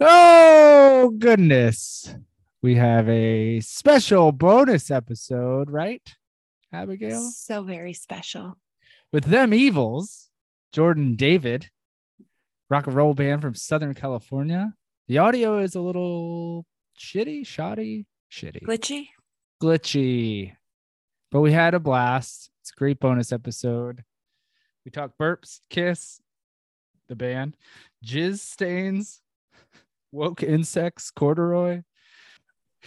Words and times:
Oh, 0.00 1.14
goodness. 1.18 2.14
We 2.62 2.74
have 2.76 3.08
a 3.08 3.60
special 3.60 4.32
bonus 4.32 4.90
episode, 4.90 5.70
right, 5.70 6.02
Abigail? 6.72 7.30
So 7.30 7.62
very 7.62 7.92
special. 7.92 8.58
With 9.12 9.24
them 9.24 9.54
evils, 9.54 10.28
Jordan 10.72 11.14
David, 11.16 11.70
rock 12.68 12.86
and 12.86 12.96
roll 12.96 13.14
band 13.14 13.40
from 13.42 13.54
Southern 13.54 13.94
California. 13.94 14.74
The 15.08 15.18
audio 15.18 15.58
is 15.58 15.74
a 15.76 15.80
little 15.80 16.66
shitty, 16.98 17.46
shoddy, 17.46 18.06
shitty, 18.30 18.62
Glitchy. 18.64 19.08
glitchy, 19.62 20.52
but 21.30 21.40
we 21.40 21.52
had 21.52 21.74
a 21.74 21.80
blast. 21.80 22.50
It's 22.60 22.72
a 22.72 22.78
great 22.78 22.98
bonus 22.98 23.32
episode. 23.32 24.02
We 24.84 24.90
talk 24.90 25.12
burps, 25.20 25.60
kiss, 25.70 26.20
the 27.08 27.14
band, 27.16 27.56
jizz 28.04 28.40
stains, 28.40 29.20
woke 30.16 30.42
insects, 30.42 31.10
corduroy. 31.10 31.82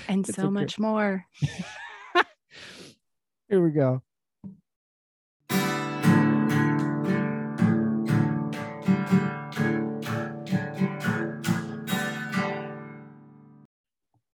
And 0.08 0.28
It's 0.28 0.36
so 0.36 0.44
okay. 0.44 0.52
much 0.52 0.80
more. 0.80 1.26
Here 3.50 3.64
we 3.64 3.72
go. 3.72 4.02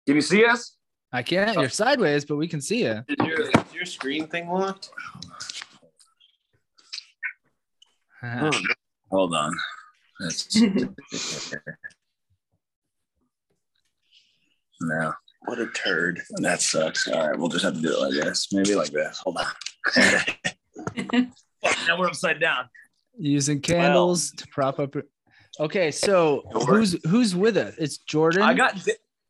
Can 0.07 0.17
you 0.17 0.21
see 0.21 0.45
us? 0.45 0.77
I 1.13 1.23
can't. 1.23 1.57
Oh. 1.57 1.61
You're 1.61 1.71
sideways, 1.71 2.25
but 2.25 2.37
we 2.37 2.49
can 2.49 2.61
see 2.61 2.83
you. 2.83 3.03
Is 3.09 3.17
your, 3.27 3.41
is 3.41 3.75
your 3.75 3.85
screen 3.85 4.27
thing 4.27 4.49
locked? 4.49 4.91
Hmm. 8.25 8.51
Hold 9.11 9.35
on. 9.35 9.53
That's 10.21 10.47
no, 14.83 15.13
What 15.47 15.59
a 15.59 15.67
turd. 15.69 16.21
that 16.39 16.61
sucks. 16.61 17.09
All 17.09 17.29
right, 17.29 17.39
we'll 17.39 17.49
just 17.49 17.65
have 17.65 17.75
to 17.75 17.81
do 17.81 17.93
it 17.93 17.99
like 18.01 18.13
this. 18.13 18.53
Maybe 18.53 18.75
like 18.75 18.91
this. 18.91 19.19
Hold 19.25 19.39
on. 19.39 19.47
Now 21.87 21.99
we're 21.99 22.09
upside 22.09 22.41
down. 22.41 22.69
Using 23.19 23.61
candles 23.61 24.33
to 24.33 24.47
prop 24.49 24.79
up. 24.81 24.97
Okay, 25.61 25.91
so 25.91 26.43
who's 26.67 26.97
who's 27.07 27.37
with 27.37 27.57
us? 27.57 27.75
It's 27.79 27.99
Jordan. 27.99 28.43
I 28.43 28.55
got. 28.55 28.77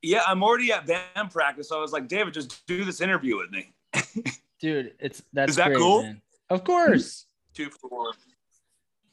Yeah, 0.02 0.22
I'm 0.26 0.42
already 0.42 0.72
at 0.72 0.86
band 0.86 1.30
practice. 1.30 1.68
So 1.68 1.76
I 1.78 1.80
was 1.80 1.92
like, 1.92 2.08
David, 2.08 2.32
just 2.34 2.66
do 2.66 2.84
this 2.84 3.00
interview 3.00 3.36
with 3.36 3.50
me. 3.50 3.72
dude. 4.60 4.94
It's 4.98 5.22
that's 5.32 5.50
Is 5.50 5.56
that 5.56 5.68
great, 5.68 5.78
cool? 5.78 6.02
man. 6.02 6.22
Of 6.48 6.64
course. 6.64 7.26
Two 7.54 7.68
for 7.70 7.88
one. 7.88 8.14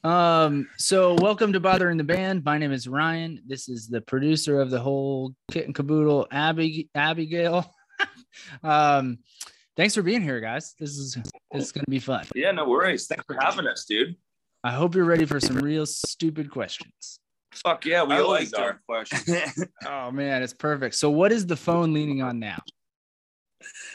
Um, 0.03 0.67
so 0.77 1.15
welcome 1.15 1.51
to 1.53 1.59
Bothering 1.59 1.97
the 1.97 2.03
Band. 2.03 2.43
My 2.45 2.57
name 2.57 2.71
is 2.71 2.87
Ryan. 2.87 3.41
This 3.45 3.67
is 3.67 3.87
the 3.87 3.99
producer 4.01 4.61
of 4.61 4.69
the 4.69 4.79
whole 4.79 5.35
kit 5.51 5.65
and 5.65 5.75
caboodle, 5.75 6.27
Abby 6.31 6.89
Abigail. 6.95 7.69
um, 8.63 9.19
thanks 9.75 9.95
for 9.95 10.01
being 10.01 10.21
here, 10.21 10.39
guys. 10.39 10.73
This 10.79 10.91
is 10.91 11.17
this 11.51 11.63
is 11.65 11.71
gonna 11.73 11.85
be 11.89 11.99
fun. 11.99 12.25
Yeah, 12.33 12.51
no 12.51 12.67
worries. 12.69 13.07
Thanks 13.07 13.25
for 13.25 13.35
having 13.41 13.67
us, 13.67 13.85
dude. 13.85 14.15
I 14.63 14.71
hope 14.71 14.95
you're 14.95 15.05
ready 15.05 15.25
for 15.25 15.39
some 15.41 15.57
real 15.57 15.85
stupid 15.85 16.49
questions. 16.49 17.19
Fuck 17.51 17.85
yeah, 17.85 18.03
we 18.03 18.13
I 18.15 18.19
always 18.19 18.53
like 18.53 18.61
are. 18.61 18.81
questions. 18.87 19.65
Oh 19.85 20.11
man, 20.11 20.43
it's 20.43 20.53
perfect. 20.53 20.95
So 20.95 21.09
what 21.09 21.31
is 21.33 21.45
the 21.45 21.57
phone 21.57 21.93
leaning 21.93 22.21
on 22.21 22.39
now? 22.39 22.59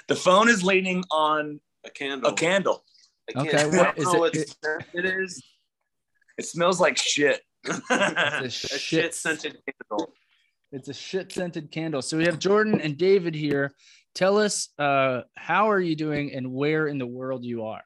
the 0.09 0.15
phone 0.17 0.51
is 0.51 0.63
leaning 0.63 1.03
on 1.11 1.61
A 1.87 1.91
candle. 1.91 2.31
a 2.31 2.35
candle. 2.35 2.85
I 3.31 3.33
can't- 3.33 3.49
Okay, 3.49 3.59
I 3.81 3.85
don't 3.85 3.99
is 3.99 4.05
know 4.05 4.13
it- 4.13 4.19
what 4.21 4.35
it- 4.37 4.55
it 4.93 5.05
is. 5.07 5.43
It 6.39 6.47
smells 6.47 6.81
like 6.81 6.97
shit. 6.97 7.41
It's 7.91 7.91
a 7.91 8.45
a 8.45 8.51
shit, 8.51 8.81
shit 8.81 9.15
scented 9.15 9.59
candle. 9.65 10.13
It's 10.73 10.89
a 10.89 10.95
shit 10.95 11.33
scented 11.33 11.71
candle. 11.71 12.03
So 12.03 12.17
we 12.17 12.25
have 12.25 12.39
Jordan 12.39 12.81
and 12.81 12.97
David 12.99 13.35
here. 13.35 13.73
Tell 14.15 14.39
us 14.39 14.69
uh 14.79 15.23
how 15.37 15.71
are 15.71 15.81
you 15.81 15.97
doing 15.97 16.35
and 16.35 16.53
where 16.53 16.87
in 16.89 16.99
the 16.99 17.07
world 17.07 17.45
you 17.45 17.65
are. 17.65 17.83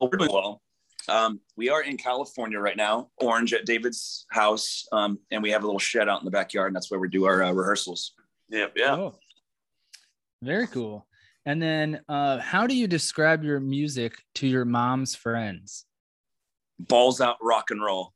Well, 0.00 0.10
we're 0.10 0.18
doing 0.18 0.32
well. 0.32 0.62
Um, 1.08 1.40
we 1.56 1.68
are 1.68 1.82
in 1.82 1.96
California 1.96 2.58
right 2.58 2.76
now, 2.76 3.10
Orange 3.18 3.52
at 3.52 3.66
David's 3.66 4.26
house, 4.30 4.86
um, 4.92 5.18
and 5.30 5.42
we 5.42 5.50
have 5.50 5.62
a 5.62 5.66
little 5.66 5.78
shed 5.78 6.08
out 6.08 6.20
in 6.20 6.24
the 6.24 6.30
backyard, 6.30 6.68
and 6.68 6.76
that's 6.76 6.90
where 6.90 7.00
we 7.00 7.08
do 7.08 7.26
our 7.26 7.42
uh, 7.42 7.52
rehearsals. 7.52 8.12
Yep. 8.48 8.72
Yeah. 8.76 8.94
Oh, 8.94 9.14
very 10.42 10.66
cool. 10.66 11.06
And 11.46 11.60
then, 11.60 12.00
uh, 12.08 12.38
how 12.38 12.66
do 12.66 12.74
you 12.74 12.86
describe 12.86 13.44
your 13.44 13.60
music 13.60 14.16
to 14.36 14.46
your 14.46 14.64
mom's 14.64 15.14
friends? 15.14 15.84
Balls 16.78 17.20
out 17.20 17.36
rock 17.42 17.70
and 17.70 17.82
roll. 17.82 18.12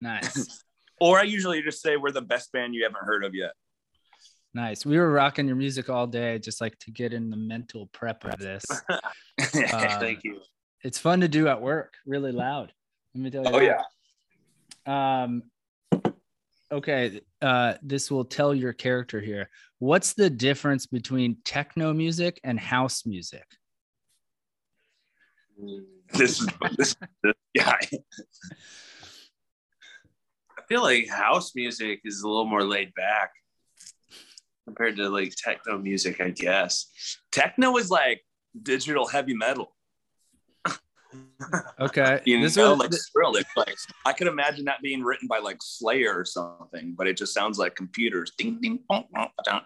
Nice, 0.00 0.64
Or 1.00 1.18
I 1.18 1.22
usually 1.22 1.62
just 1.62 1.80
say 1.82 1.96
we're 1.96 2.10
the 2.10 2.20
best 2.22 2.52
band 2.52 2.74
you 2.74 2.82
haven't 2.84 3.04
heard 3.04 3.24
of 3.24 3.34
yet. 3.34 3.52
nice. 4.52 4.84
We 4.84 4.98
were 4.98 5.10
rocking 5.10 5.46
your 5.46 5.56
music 5.56 5.88
all 5.88 6.06
day, 6.06 6.38
just 6.38 6.60
like 6.60 6.78
to 6.80 6.90
get 6.90 7.12
in 7.14 7.30
the 7.30 7.36
mental 7.36 7.86
prep 7.92 8.24
of 8.24 8.38
this. 8.38 8.64
Uh, 9.40 9.98
Thank 9.98 10.22
you. 10.22 10.38
It's 10.84 10.98
fun 10.98 11.20
to 11.20 11.28
do 11.28 11.48
at 11.48 11.62
work, 11.62 11.94
really 12.04 12.30
loud. 12.30 12.72
Let 13.14 13.22
me 13.24 13.30
tell 13.30 13.44
you. 13.44 13.50
oh 13.52 13.60
yeah. 13.60 13.82
yeah. 14.86 15.22
Um. 15.22 15.42
Okay. 16.70 17.20
Uh, 17.40 17.74
this 17.82 18.10
will 18.10 18.24
tell 18.26 18.54
your 18.54 18.74
character 18.74 19.18
here. 19.18 19.48
What's 19.78 20.12
the 20.12 20.28
difference 20.28 20.86
between 20.86 21.38
techno 21.44 21.94
music 21.94 22.38
and 22.44 22.60
house 22.60 23.06
music? 23.06 23.46
This 26.14 26.40
is 26.40 26.48
this, 26.76 26.96
this 27.22 27.34
guy. 27.56 27.78
I 30.58 30.62
feel 30.68 30.82
like 30.82 31.08
house 31.08 31.54
music 31.54 32.00
is 32.04 32.22
a 32.22 32.28
little 32.28 32.46
more 32.46 32.64
laid 32.64 32.94
back 32.94 33.30
compared 34.66 34.96
to 34.96 35.08
like 35.08 35.34
techno 35.36 35.78
music, 35.78 36.20
I 36.20 36.30
guess. 36.30 36.86
Techno 37.32 37.76
is 37.76 37.90
like 37.90 38.22
digital 38.62 39.06
heavy 39.06 39.34
metal. 39.34 39.74
Okay. 41.80 42.20
You 42.24 42.40
this 42.40 42.56
know, 42.56 42.70
was- 42.74 42.78
like 42.78 42.90
Skrill. 42.90 43.34
It's 43.40 43.50
like 43.56 43.74
I 44.06 44.12
could 44.12 44.28
imagine 44.28 44.66
that 44.66 44.80
being 44.80 45.02
written 45.02 45.26
by 45.26 45.38
like 45.40 45.56
Slayer 45.60 46.16
or 46.16 46.24
something, 46.24 46.94
but 46.96 47.08
it 47.08 47.16
just 47.16 47.34
sounds 47.34 47.58
like 47.58 47.74
computers. 47.74 48.30
Ding 48.38 48.60
ding. 48.60 48.78
Bong, 48.88 49.06
bong, 49.12 49.28
ba-dum. 49.36 49.62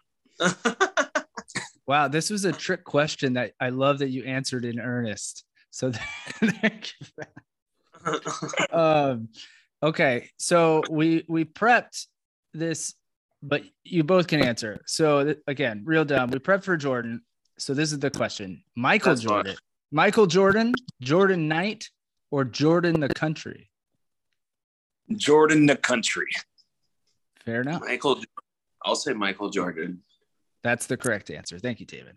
Wow, 1.87 2.09
this 2.09 2.31
was 2.31 2.47
a 2.47 2.53
trick 2.53 2.83
question 2.85 3.35
that 3.35 3.53
I 3.61 3.69
love 3.69 3.99
that 3.99 4.09
you 4.09 4.25
answered 4.25 4.65
in 4.65 4.81
earnest. 4.81 5.45
So 5.75 5.91
thank 5.93 6.93
you. 7.01 7.25
Um, 8.71 9.31
okay, 9.83 10.29
so 10.37 10.83
we 10.91 11.25
we 11.27 11.47
prepped 11.47 12.07
this, 12.53 12.93
but 13.43 13.63
you 13.83 14.05
both 14.05 14.27
can 14.27 14.45
answer. 14.45 14.83
So 14.87 15.25
th- 15.25 15.39
again, 15.47 15.83
real 15.87 16.05
dumb. 16.05 16.31
We 16.31 16.39
prepped 16.39 16.65
for 16.65 16.77
Jordan. 16.77 17.23
So 17.59 17.73
this 17.73 17.93
is 17.93 17.99
the 18.01 18.11
question: 18.11 18.63
Michael 18.77 19.13
That's. 19.13 19.23
Jordan, 19.23 19.57
Michael 19.91 20.27
Jordan, 20.27 20.75
Jordan 21.01 21.49
Knight, 21.49 21.89
or 22.31 22.45
Jordan 22.45 23.01
the 23.01 23.09
country? 23.09 23.71
Jordan 25.17 25.65
the 25.65 25.77
country. 25.77 26.29
Fair 27.47 27.63
enough. 27.63 27.81
Michael, 27.81 28.21
I'll 28.85 28.97
say 28.97 29.15
Michael 29.15 29.49
Jordan. 29.49 30.03
That's 30.63 30.85
the 30.87 30.99
correct 30.99 31.31
answer. 31.31 31.59
Thank 31.59 31.81
you, 31.81 31.87
David. 31.87 32.17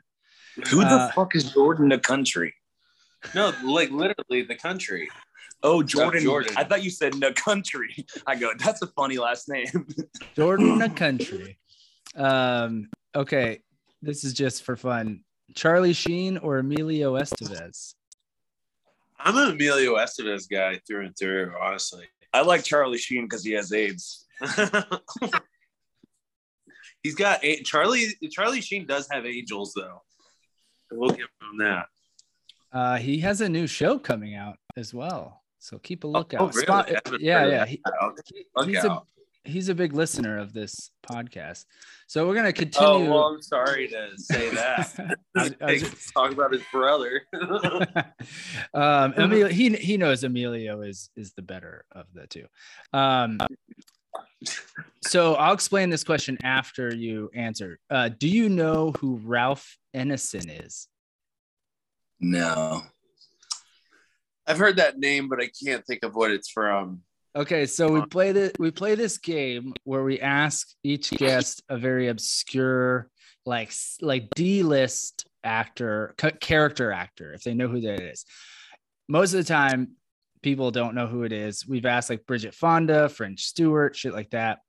Who 0.70 0.82
the 0.82 0.86
Uh, 0.86 1.12
fuck 1.14 1.34
is 1.34 1.54
Jordan 1.54 1.88
the 1.88 2.00
country? 2.00 2.54
No, 3.36 3.54
like 3.64 3.92
literally 3.92 4.44
the 4.44 4.56
country. 4.56 5.10
Oh, 5.64 5.82
Jordan. 5.82 6.22
Jordan. 6.24 6.54
I 6.56 6.64
thought 6.64 6.84
you 6.84 6.90
said 6.90 7.14
the 7.14 7.34
country. 7.34 8.06
I 8.28 8.36
go, 8.36 8.52
that's 8.58 8.82
a 8.84 8.88
funny 8.88 9.18
last 9.18 9.50
name. 9.50 9.66
Jordan 10.36 10.78
the 10.80 10.90
country. 10.90 11.58
Um, 12.16 12.90
okay, 13.16 13.62
this 14.02 14.24
is 14.24 14.34
just 14.34 14.64
for 14.64 14.76
fun. 14.76 15.22
Charlie 15.56 15.94
Sheen 15.94 16.38
or 16.38 16.60
Emilio 16.60 17.16
Estevez? 17.16 17.96
I'm 19.20 19.36
an 19.38 19.52
Emilio 19.54 19.96
Estevez 19.96 20.48
guy 20.50 20.80
through 20.86 21.06
and 21.08 21.18
through, 21.18 21.54
honestly. 21.60 22.06
I 22.34 22.42
like 22.42 22.64
Charlie 22.64 23.00
Sheen 23.00 23.24
because 23.26 23.44
he 23.44 23.54
has 23.54 23.74
AIDS. 23.74 24.26
He's 27.04 27.16
got 27.16 27.44
a- 27.44 27.62
Charlie. 27.64 28.08
Charlie 28.32 28.62
Sheen 28.62 28.86
does 28.86 29.08
have 29.12 29.26
angels, 29.26 29.74
though. 29.76 30.02
We'll 30.92 31.10
give 31.12 31.28
him 31.42 31.58
that. 31.60 31.88
Uh, 32.78 32.98
he 32.98 33.18
has 33.18 33.42
a 33.42 33.50
new 33.50 33.66
show 33.66 33.98
coming 33.98 34.36
out 34.36 34.58
as 34.76 34.94
well, 34.94 35.42
so 35.58 35.80
keep 35.80 36.04
a 36.04 36.08
lookout. 36.08 36.42
oh, 36.42 36.48
really? 36.50 36.62
Spot- 36.62 36.90
yeah, 37.20 37.48
yeah. 37.48 37.66
He- 37.66 37.82
he's 38.66 38.84
a 38.84 39.02
he's 39.46 39.70
a 39.70 39.74
big 39.74 39.94
listener 39.94 40.38
of 40.38 40.54
this 40.54 40.92
podcast, 41.10 41.66
so 42.06 42.28
we're 42.28 42.36
gonna 42.36 42.54
continue. 42.54 42.88
Oh 42.88 43.10
well, 43.10 43.24
I'm 43.24 43.42
sorry 43.42 43.88
to 43.88 44.10
say 44.18 44.50
that. 44.54 45.18
I- 45.36 45.56
I 45.60 45.66
Let's 45.78 46.12
talk 46.12 46.32
about 46.32 46.54
his 46.54 46.62
brother. 46.72 47.24
um, 48.76 49.14
Emilio, 49.18 49.48
he 49.48 49.70
he 49.74 49.98
knows 49.98 50.24
Emilio 50.24 50.82
is 50.82 51.10
is 51.16 51.34
the 51.34 51.42
better 51.42 51.84
of 51.94 52.06
the 52.14 52.28
two. 52.28 52.46
Um, 52.94 53.40
so 55.04 55.34
I'll 55.34 55.54
explain 55.56 55.90
this 55.90 56.04
question 56.04 56.38
after 56.44 56.94
you 56.94 57.32
answer. 57.34 57.80
Uh, 57.90 58.10
do 58.10 58.28
you 58.28 58.50
know 58.50 58.92
who 59.00 59.16
Ralph 59.24 59.80
Ennison 59.96 60.64
is? 60.64 60.88
No. 62.20 62.84
I've 64.46 64.58
heard 64.58 64.78
that 64.78 64.98
name, 64.98 65.28
but 65.28 65.42
I 65.42 65.50
can't 65.64 65.86
think 65.86 66.04
of 66.04 66.16
what 66.16 66.32
it's 66.32 66.50
from. 66.50 67.02
Okay, 67.36 67.66
so 67.68 67.92
we 67.92 68.04
play 68.06 68.32
this 68.32 68.52
we 68.58 68.72
play 68.72 68.96
this 68.96 69.20
game 69.20 69.74
where 69.84 70.04
we 70.04 70.20
ask 70.20 70.70
each 70.84 71.12
guest 71.12 71.62
a 71.70 71.78
very 71.78 72.08
obscure, 72.08 73.10
like 73.46 73.72
like 74.02 74.30
D 74.36 74.64
list 74.64 75.28
actor, 75.44 76.16
character 76.40 76.92
actor, 76.92 77.34
if 77.34 77.44
they 77.44 77.54
know 77.54 77.68
who 77.68 77.82
that 77.82 78.02
is. 78.02 78.26
Most 79.08 79.34
of 79.34 79.38
the 79.38 79.54
time, 79.54 79.92
people 80.42 80.72
don't 80.72 80.96
know 80.96 81.08
who 81.08 81.24
it 81.24 81.32
is. 81.32 81.68
We've 81.68 81.86
asked 81.86 82.10
like 82.10 82.26
Bridget 82.26 82.56
Fonda, 82.56 83.10
French 83.10 83.44
Stewart, 83.44 83.96
shit 83.96 84.14
like 84.14 84.32
that. 84.32 84.60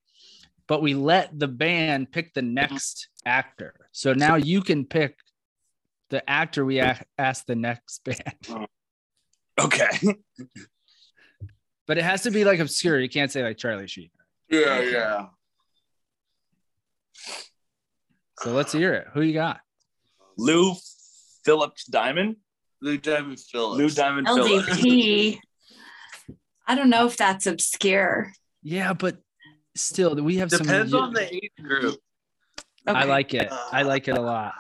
But 0.66 0.82
we 0.82 0.94
let 0.94 1.38
the 1.38 1.48
band 1.48 2.12
pick 2.12 2.34
the 2.34 2.42
next 2.42 3.08
actor. 3.24 3.74
So 3.92 4.12
now 4.12 4.34
you 4.34 4.60
can 4.60 4.84
pick 4.84 5.16
the 6.10 6.28
actor 6.28 6.64
we 6.64 6.78
a- 6.78 7.00
asked 7.16 7.46
the 7.46 7.56
next 7.56 8.02
band. 8.04 8.66
Okay. 9.60 9.88
But 11.86 11.98
it 11.98 12.04
has 12.04 12.22
to 12.22 12.30
be 12.30 12.44
like 12.44 12.60
obscure. 12.60 12.98
You 13.00 13.08
can't 13.08 13.30
say 13.30 13.42
like 13.42 13.56
Charlie 13.56 13.86
Sheen. 13.86 14.10
Yeah, 14.50 14.80
yeah. 14.80 15.26
So 18.40 18.52
let's 18.52 18.72
hear 18.72 18.94
it. 18.94 19.08
Who 19.14 19.22
you 19.22 19.32
got? 19.34 19.60
Lou 20.36 20.74
Phillips 21.44 21.86
Diamond. 21.86 22.36
Lou 22.80 22.96
Diamond 22.96 23.40
Phillips. 23.40 23.78
Lou 23.78 23.90
Diamond 23.90 24.28
Phillips. 24.28 24.68
LDP. 24.68 25.38
I 26.66 26.74
don't 26.74 26.90
know 26.90 27.06
if 27.06 27.16
that's 27.16 27.46
obscure. 27.46 28.32
Yeah, 28.62 28.92
but 28.92 29.16
still, 29.74 30.14
we 30.14 30.36
have 30.36 30.50
Depends 30.50 30.92
some. 30.92 31.02
on 31.02 31.12
the 31.14 31.34
age 31.34 31.50
group. 31.60 31.96
I 32.86 33.04
like 33.04 33.34
it. 33.34 33.48
I 33.72 33.82
uh, 33.82 33.86
like 33.86 34.06
it 34.08 34.16
a 34.16 34.20
lot. 34.20 34.54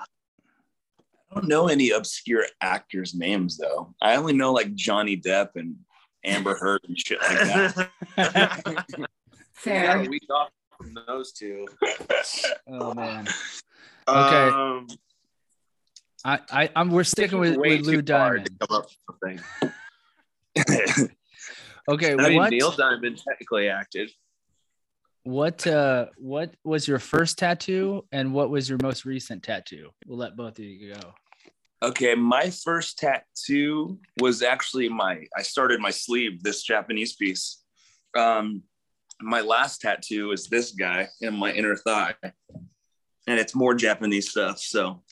I 1.30 1.34
don't 1.34 1.48
know 1.48 1.68
any 1.68 1.90
obscure 1.90 2.44
actors' 2.60 3.14
names 3.14 3.56
though. 3.58 3.94
I 4.00 4.16
only 4.16 4.32
know 4.32 4.52
like 4.52 4.74
Johnny 4.74 5.16
Depp 5.16 5.50
and 5.56 5.76
Amber 6.24 6.56
Heard 6.56 6.80
and 6.88 6.98
shit 6.98 7.20
like 7.20 7.38
that. 7.38 7.90
Got 8.96 9.10
Fair. 9.54 9.98
a 10.02 10.08
week 10.08 10.22
off 10.30 10.50
from 10.76 10.94
those 11.06 11.32
two. 11.32 11.66
Oh 12.68 12.94
man, 12.94 13.26
Okay. 14.08 14.48
Um, 14.48 14.86
I, 16.24 16.40
I 16.50 16.70
I'm 16.74 16.90
we're 16.90 17.04
sticking 17.04 17.38
with, 17.38 17.56
way 17.56 17.76
with 17.76 17.86
Lou 17.86 18.02
Diamond. 18.02 18.46
to 18.46 18.66
come 18.66 18.76
up 18.76 18.86
with 18.86 19.40
something. 20.56 21.08
Okay, 21.88 22.12
I 22.12 22.28
mean, 22.28 22.36
what 22.36 22.50
Neil 22.50 22.70
Diamond 22.70 23.18
technically 23.26 23.70
acted. 23.70 24.10
What 25.28 25.66
uh 25.66 26.06
what 26.16 26.54
was 26.64 26.88
your 26.88 26.98
first 26.98 27.36
tattoo 27.38 28.02
and 28.12 28.32
what 28.32 28.48
was 28.48 28.66
your 28.66 28.78
most 28.82 29.04
recent 29.04 29.42
tattoo? 29.42 29.90
We'll 30.06 30.16
let 30.16 30.36
both 30.36 30.58
of 30.58 30.64
you 30.64 30.94
go. 30.94 31.12
okay, 31.82 32.14
my 32.14 32.48
first 32.48 32.98
tattoo 32.98 33.98
was 34.20 34.42
actually 34.42 34.88
my 34.88 35.24
I 35.36 35.42
started 35.42 35.80
my 35.80 35.90
sleeve, 35.90 36.42
this 36.42 36.62
Japanese 36.62 37.14
piece. 37.14 37.62
Um 38.16 38.62
my 39.20 39.42
last 39.42 39.82
tattoo 39.82 40.32
is 40.32 40.46
this 40.46 40.70
guy 40.72 41.08
in 41.20 41.34
my 41.36 41.52
inner 41.52 41.76
thigh. 41.76 42.14
And 43.26 43.38
it's 43.38 43.54
more 43.54 43.74
Japanese 43.74 44.30
stuff. 44.30 44.58
So 44.60 45.02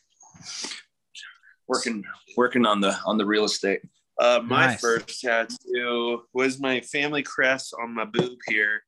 working 1.69 2.05
working 2.39 2.65
on 2.65 2.81
the 2.81 2.97
on 3.05 3.19
the 3.19 3.27
real 3.27 3.45
estate. 3.45 3.81
Uh, 4.19 4.41
my 4.43 4.69
Nice. 4.69 4.81
first 4.81 5.21
tattoo 5.21 6.23
was 6.33 6.59
my 6.59 6.81
family 6.81 7.23
crest 7.23 7.75
on 7.83 7.93
my 7.95 8.07
boob 8.07 8.39
here. 8.49 8.81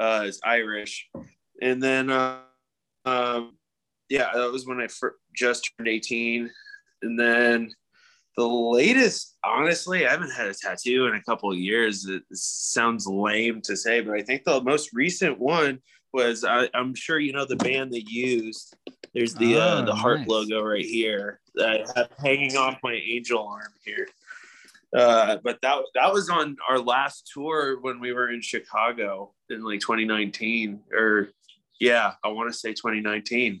Uh, 0.00 0.24
it's 0.24 0.40
Irish, 0.44 1.08
and 1.62 1.82
then 1.82 2.10
uh, 2.10 2.38
um, 3.04 3.56
yeah, 4.08 4.30
that 4.34 4.50
was 4.50 4.66
when 4.66 4.80
I 4.80 4.88
fir- 4.88 5.16
just 5.36 5.70
turned 5.76 5.88
eighteen, 5.88 6.50
and 7.02 7.18
then 7.18 7.70
the 8.36 8.46
latest. 8.46 9.36
Honestly, 9.44 10.06
I 10.06 10.10
haven't 10.10 10.32
had 10.32 10.48
a 10.48 10.54
tattoo 10.54 11.06
in 11.06 11.14
a 11.14 11.22
couple 11.22 11.50
of 11.52 11.58
years. 11.58 12.06
It 12.06 12.22
sounds 12.32 13.06
lame 13.06 13.60
to 13.62 13.76
say, 13.76 14.00
but 14.00 14.14
I 14.14 14.22
think 14.22 14.44
the 14.44 14.60
most 14.62 14.90
recent 14.92 15.38
one 15.38 15.80
was. 16.12 16.44
I, 16.44 16.68
I'm 16.74 16.94
sure 16.94 17.18
you 17.20 17.32
know 17.32 17.44
the 17.44 17.56
band 17.56 17.92
they 17.92 18.04
used. 18.06 18.74
There's 19.14 19.34
the 19.34 19.56
uh, 19.56 19.82
Oh, 19.82 19.84
the 19.86 19.94
heart 19.94 20.20
nice. 20.20 20.28
logo 20.28 20.60
right 20.62 20.84
here 20.84 21.38
that 21.54 21.88
I 21.94 21.98
have 22.00 22.08
hanging 22.18 22.56
off 22.56 22.78
my 22.82 22.94
angel 22.94 23.46
arm 23.46 23.72
here. 23.84 24.08
Uh, 24.94 25.38
but 25.42 25.60
that 25.62 25.82
that 25.94 26.12
was 26.12 26.30
on 26.30 26.56
our 26.68 26.78
last 26.78 27.30
tour 27.32 27.80
when 27.80 27.98
we 27.98 28.12
were 28.12 28.30
in 28.30 28.40
Chicago 28.40 29.32
in 29.50 29.64
like 29.64 29.80
2019 29.80 30.80
or 30.92 31.30
yeah, 31.80 32.12
I 32.22 32.28
want 32.28 32.52
to 32.52 32.56
say 32.56 32.70
2019. 32.70 33.60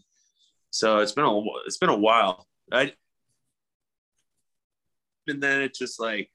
So 0.70 0.98
it's 0.98 1.12
been 1.12 1.24
a 1.24 1.40
it's 1.66 1.78
been 1.78 1.88
a 1.88 1.98
while. 1.98 2.46
I 2.72 2.92
and 5.26 5.42
then 5.42 5.62
it's 5.62 5.78
just 5.78 6.00
like 6.00 6.30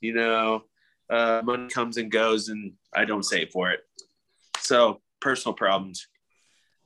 you 0.00 0.14
know, 0.14 0.64
uh, 1.10 1.42
money 1.44 1.68
comes 1.68 1.96
and 1.96 2.10
goes, 2.10 2.48
and 2.48 2.72
I 2.94 3.04
don't 3.04 3.24
save 3.24 3.50
for 3.50 3.70
it. 3.70 3.80
So 4.58 5.00
personal 5.20 5.54
problems. 5.54 6.06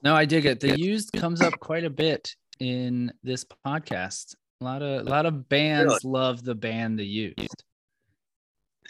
No, 0.03 0.15
I 0.15 0.25
dig 0.25 0.45
it. 0.45 0.61
The 0.61 0.79
used 0.79 1.13
comes 1.13 1.41
up 1.41 1.59
quite 1.61 1.85
a 1.85 1.91
bit 1.91 2.35
in 2.61 3.13
this 3.23 3.45
podcast. 3.67 4.35
A 4.61 4.65
lot 4.65 4.83
of 4.83 5.07
a 5.07 5.11
lot 5.11 5.27
of 5.27 5.49
bands 5.49 6.01
Really? 6.05 6.13
love 6.13 6.45
the 6.45 6.55
band 6.55 6.99
the 6.99 7.05
used. 7.05 7.65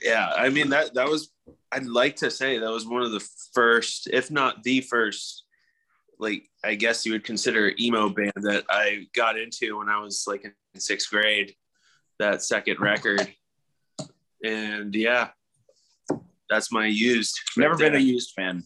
Yeah, 0.02 0.30
I 0.36 0.48
mean 0.50 0.68
that 0.70 0.94
that 0.94 1.08
was 1.08 1.32
I'd 1.72 1.86
like 1.86 2.16
to 2.16 2.30
say 2.30 2.58
that 2.58 2.70
was 2.70 2.86
one 2.86 3.02
of 3.02 3.12
the 3.12 3.26
first, 3.52 4.08
if 4.12 4.30
not 4.30 4.62
the 4.62 4.80
first, 4.82 5.44
like 6.18 6.48
I 6.64 6.74
guess 6.74 7.04
you 7.04 7.12
would 7.12 7.24
consider 7.24 7.72
emo 7.80 8.08
band 8.08 8.32
that 8.36 8.64
I 8.68 9.06
got 9.14 9.38
into 9.38 9.78
when 9.78 9.88
I 9.88 10.00
was 10.00 10.24
like 10.26 10.44
in 10.44 10.52
sixth 10.80 11.10
grade. 11.10 11.54
That 12.20 12.42
second 12.42 12.78
record, 12.78 13.26
and 14.44 14.94
yeah, 14.94 15.30
that's 16.48 16.70
my 16.70 16.86
used. 16.86 17.40
Never 17.56 17.74
right 17.74 17.80
been 17.80 17.96
a 17.96 17.98
used 17.98 18.34
fan. 18.36 18.62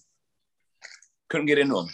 Couldn't 1.31 1.47
get 1.47 1.59
into 1.59 1.75
them. 1.75 1.89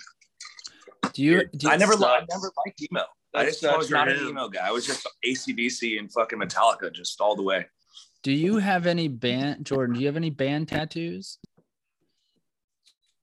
Do 1.13 1.23
you? 1.23 1.45
Do 1.57 1.69
you 1.69 1.73
I 1.73 1.77
never, 1.77 1.95
li- 1.95 2.07
I 2.07 2.27
never 2.29 2.51
liked 2.67 2.83
emo. 2.83 3.05
I 3.35 3.45
just 3.47 3.65
I 3.65 3.77
was 3.77 3.91
not 3.91 4.09
an 4.09 4.17
him. 4.19 4.29
emo 4.29 4.49
guy. 4.49 4.67
I 4.67 4.71
was 4.71 4.87
just 4.87 5.07
ACDC 5.27 5.99
and 5.99 6.13
fucking 6.13 6.39
Metallica, 6.39 6.93
just 6.93 7.21
all 7.21 7.35
the 7.35 7.43
way. 7.43 7.67
Do 8.23 8.33
you 8.33 8.59
have 8.59 8.87
any 8.87 9.09
band, 9.09 9.67
Jordan? 9.67 9.95
Do 9.97 10.01
you 10.01 10.07
have 10.07 10.17
any 10.17 10.31
band 10.31 10.69
tattoos? 10.69 11.39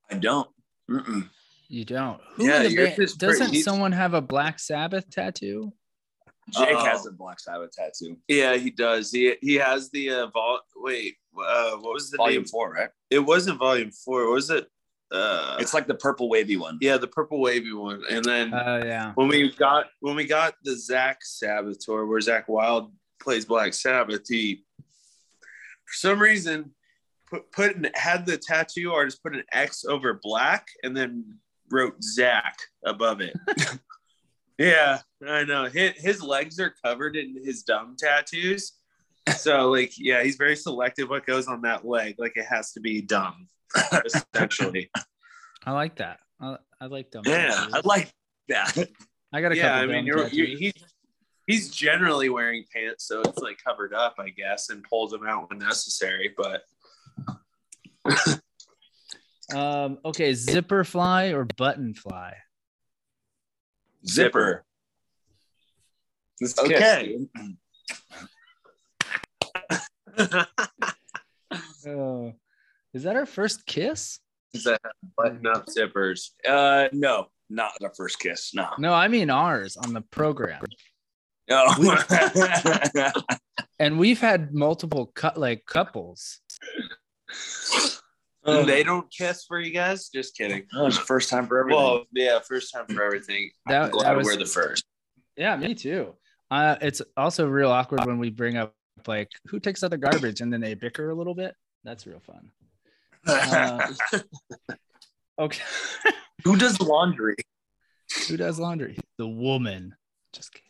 I 0.10 0.16
don't. 0.16 0.50
Mm-mm. 0.90 1.30
You 1.70 1.86
don't. 1.86 2.20
Who 2.36 2.48
Yeah, 2.48 2.58
in 2.58 2.64
the 2.64 2.72
yours 2.72 2.96
band, 2.98 3.18
doesn't 3.18 3.52
he's- 3.54 3.64
someone 3.66 3.94
have 3.94 4.14
a 4.14 4.22
Black 4.22 4.60
Sabbath 4.60 5.10
tattoo? 5.10 5.72
Jake 6.50 6.70
Oh. 6.76 6.84
has 6.86 7.06
a 7.06 7.12
Black 7.12 7.40
Sabbath 7.40 7.72
tattoo. 7.72 8.18
Yeah, 8.28 8.58
he 8.58 8.72
does. 8.72 9.12
He 9.12 9.36
he 9.42 9.56
has 9.56 9.90
the 9.92 10.10
uh, 10.10 10.28
vol. 10.28 10.60
Wait, 10.76 11.16
uh, 11.38 11.72
what 11.78 11.94
was 11.94 12.10
the 12.10 12.18
Volume 12.18 12.42
name? 12.42 12.48
four, 12.48 12.74
right? 12.74 12.90
It 13.10 13.20
wasn't 13.20 13.60
volume 13.60 13.92
four. 13.92 14.30
Was 14.32 14.50
it? 14.50 14.68
Uh, 15.12 15.58
It's 15.60 15.74
like 15.74 15.88
the 15.88 15.96
purple 15.96 16.30
wavy 16.30 16.56
one. 16.58 16.78
yeah, 16.82 16.98
the 16.98 17.08
purple 17.08 17.42
wavy 17.42 17.74
one, 17.74 18.02
and 18.10 18.24
then. 18.24 18.54
Oh 18.54 18.78
yeah. 18.84 19.12
when 19.16 19.28
we 19.28 19.52
got 19.52 19.88
when 20.00 20.16
we 20.16 20.26
got 20.26 20.56
the 20.64 20.72
Zakk 20.72 21.18
Sabbath 21.22 21.80
tour 21.80 22.06
where 22.06 22.20
Zakk 22.20 22.48
Wylde 22.48 22.92
plays 23.22 23.46
Black 23.46 23.74
Sabbath, 23.74 24.22
he 24.28 24.64
for 25.86 25.94
some 25.94 26.20
reason 26.20 26.72
put 27.30 27.52
put 27.52 27.76
an, 27.76 27.90
had 27.94 28.26
the 28.26 28.38
tattoo 28.38 28.94
artist 28.94 29.22
put 29.22 29.36
an 29.36 29.44
X 29.52 29.84
over 29.86 30.20
black 30.24 30.68
and 30.84 30.96
then 30.96 31.38
wrote 31.70 31.96
Zakk 32.18 32.56
above 32.86 33.20
it. 33.22 33.36
yeah, 34.58 35.00
I 35.28 35.44
know. 35.44 35.66
His, 35.66 35.92
his 35.98 36.22
legs 36.24 36.60
are 36.60 36.74
covered 36.84 37.16
in 37.16 37.36
his 37.44 37.64
dumb 37.64 37.96
tattoos. 37.98 38.74
So 39.38 39.70
like 39.70 39.94
yeah, 39.98 40.24
he's 40.24 40.36
very 40.36 40.56
selective 40.56 41.10
what 41.10 41.26
goes 41.26 41.48
on 41.48 41.62
that 41.62 41.86
leg. 41.86 42.16
Like 42.18 42.34
it 42.36 42.46
has 42.46 42.72
to 42.74 42.80
be 42.80 43.02
dumb, 43.02 43.48
essentially. 44.06 44.90
I 45.66 45.72
like 45.72 45.98
that. 45.98 46.20
I, 46.40 46.58
I 46.80 46.86
like 46.88 47.12
them. 47.12 47.24
Yeah. 47.26 47.68
I 47.72 47.82
like 47.84 48.12
that. 48.50 48.76
I 49.32 49.42
got 49.42 49.52
a 49.52 49.56
yeah, 49.56 49.76
I 49.76 49.86
mean, 49.86 50.06
you're, 50.06 50.28
you're, 50.28 50.48
he's 50.48 50.74
he's 51.46 51.70
generally 51.70 52.30
wearing 52.30 52.66
pants, 52.74 53.06
so 53.06 53.22
it's 53.22 53.38
like 53.38 53.60
covered 53.64 53.94
up, 53.94 54.16
I 54.20 54.30
guess, 54.30 54.70
and 54.70 54.84
pulls 54.84 55.12
them 55.12 55.26
out 55.26 55.50
when 55.50 55.60
necessary. 55.60 56.34
But 56.36 56.64
Um, 59.54 60.00
okay, 60.06 60.34
zipper 60.34 60.84
fly 60.84 61.28
or 61.28 61.46
button 61.46 61.94
fly? 61.94 62.36
Zipper. 64.08 64.64
This 66.40 66.58
Okay. 66.58 67.18
Kiss. 70.18 70.46
Oh, 71.86 72.32
is 72.94 73.04
that 73.04 73.16
our 73.16 73.26
first 73.26 73.66
kiss? 73.66 74.20
Is 74.54 74.64
that 74.66 74.80
button 75.18 75.46
up 75.48 75.66
zippers. 75.66 76.30
Uh, 76.48 76.88
no, 76.94 77.28
not 77.50 77.72
the 77.80 77.90
first 77.90 78.20
kiss. 78.20 78.54
No. 78.54 78.70
No, 78.78 78.94
I 78.94 79.08
mean 79.08 79.30
ours 79.30 79.76
on 79.76 79.94
the 79.94 80.02
program. 80.02 80.64
No. 81.50 81.74
And 83.82 83.98
we've 83.98 84.22
had 84.22 84.54
multiple 84.54 85.08
cut 85.08 85.38
like 85.40 85.66
couples. 85.66 86.40
they 88.46 88.84
don't 88.84 89.12
kiss 89.12 89.44
for 89.48 89.60
you 89.60 89.74
guys. 89.74 90.10
Just 90.10 90.38
kidding. 90.38 90.68
that 90.72 90.84
was 90.84 91.00
the 91.00 91.04
first 91.04 91.32
time 91.32 91.48
for 91.48 91.60
everything. 91.60 91.82
Well, 91.82 92.04
yeah, 92.12 92.38
first 92.48 92.72
time 92.72 92.86
for 92.86 93.04
everything. 93.04 93.50
That, 93.66 93.86
I'm 93.86 93.90
glad 93.90 94.04
that 94.06 94.18
was, 94.18 94.28
we're 94.28 94.36
the 94.38 94.46
first. 94.46 94.86
yeah, 95.36 95.58
me 95.58 95.74
too. 95.74 96.14
Uh, 96.52 96.76
it's 96.80 97.02
also 97.18 97.48
real 97.48 97.72
awkward 97.72 98.06
when 98.06 98.20
we 98.20 98.30
bring 98.30 98.56
up 98.56 98.76
like 99.08 99.30
who 99.48 99.60
takes 99.60 99.84
out 99.84 99.92
the 99.92 99.98
garbage 99.98 100.42
and 100.42 100.52
then 100.52 100.62
they 100.62 100.74
bicker 100.74 101.10
a 101.10 101.16
little 101.16 101.36
bit. 101.36 101.56
That's 101.84 102.06
real 102.08 102.20
fun. 102.22 102.52
Uh, 103.28 103.88
okay. 105.38 105.62
Who 106.44 106.58
does 106.58 106.82
laundry? 106.82 107.36
Who 108.28 108.36
does 108.36 108.58
laundry? 108.60 108.98
The 109.20 109.28
woman. 109.28 109.96
Just 110.34 110.52
kidding. 110.52 110.68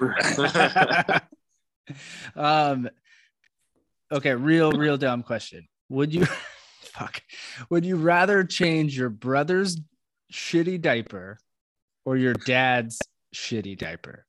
um 2.36 2.88
okay, 4.10 4.34
real, 4.34 4.72
real 4.72 4.96
dumb 4.96 5.22
question. 5.22 5.68
Would 5.90 6.14
you 6.14 6.24
fuck 6.80 7.20
would 7.68 7.84
you 7.84 7.96
rather 7.96 8.44
change 8.44 8.96
your 8.96 9.10
brother's 9.10 9.78
shitty 10.32 10.80
diaper 10.80 11.38
or 12.06 12.16
your 12.16 12.32
dad's 12.32 12.98
shitty 13.34 13.76
diaper? 13.76 14.24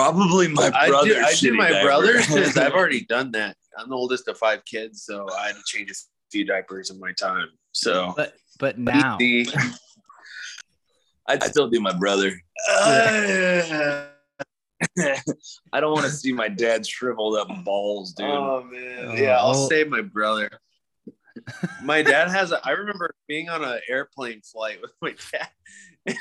Probably 0.00 0.48
my 0.48 0.70
I 0.74 0.88
brother. 0.88 1.08
do, 1.08 1.20
I 1.20 1.34
do 1.34 1.54
my 1.54 1.82
brothers 1.82 2.26
because 2.26 2.56
I've 2.56 2.72
already 2.80 3.04
done 3.04 3.32
that. 3.32 3.54
I'm 3.76 3.90
the 3.90 3.94
oldest 3.94 4.28
of 4.28 4.38
five 4.38 4.64
kids, 4.64 5.02
so 5.02 5.26
I 5.38 5.48
had 5.48 5.56
to 5.56 5.62
change 5.66 5.90
a 5.90 5.94
few 6.32 6.46
diapers 6.46 6.88
in 6.88 6.98
my 6.98 7.12
time. 7.12 7.48
So 7.72 8.14
But 8.16 8.32
but 8.58 8.78
now 8.78 9.18
I'd 11.28 11.42
still 11.42 11.68
do 11.68 11.80
my 11.80 11.92
brother. 11.92 12.32
Uh, 12.70 14.06
I 15.74 15.80
don't 15.80 15.92
want 15.92 16.06
to 16.06 16.10
see 16.10 16.32
my 16.32 16.48
dad 16.48 16.86
shriveled 16.86 17.36
up 17.36 17.62
balls, 17.62 18.14
dude. 18.14 18.26
Oh 18.26 18.64
man, 18.72 19.08
Oh, 19.08 19.14
yeah, 19.14 19.36
I'll 19.36 19.54
oh. 19.54 19.68
save 19.68 19.88
my 19.90 20.00
brother. 20.00 20.50
my 21.84 22.00
dad 22.00 22.30
has 22.30 22.52
a. 22.52 22.66
I 22.66 22.70
remember 22.70 23.14
being 23.28 23.50
on 23.50 23.62
an 23.62 23.80
airplane 23.86 24.40
flight 24.40 24.78
with 24.80 24.92
my 25.02 25.14
dad. 25.30 26.16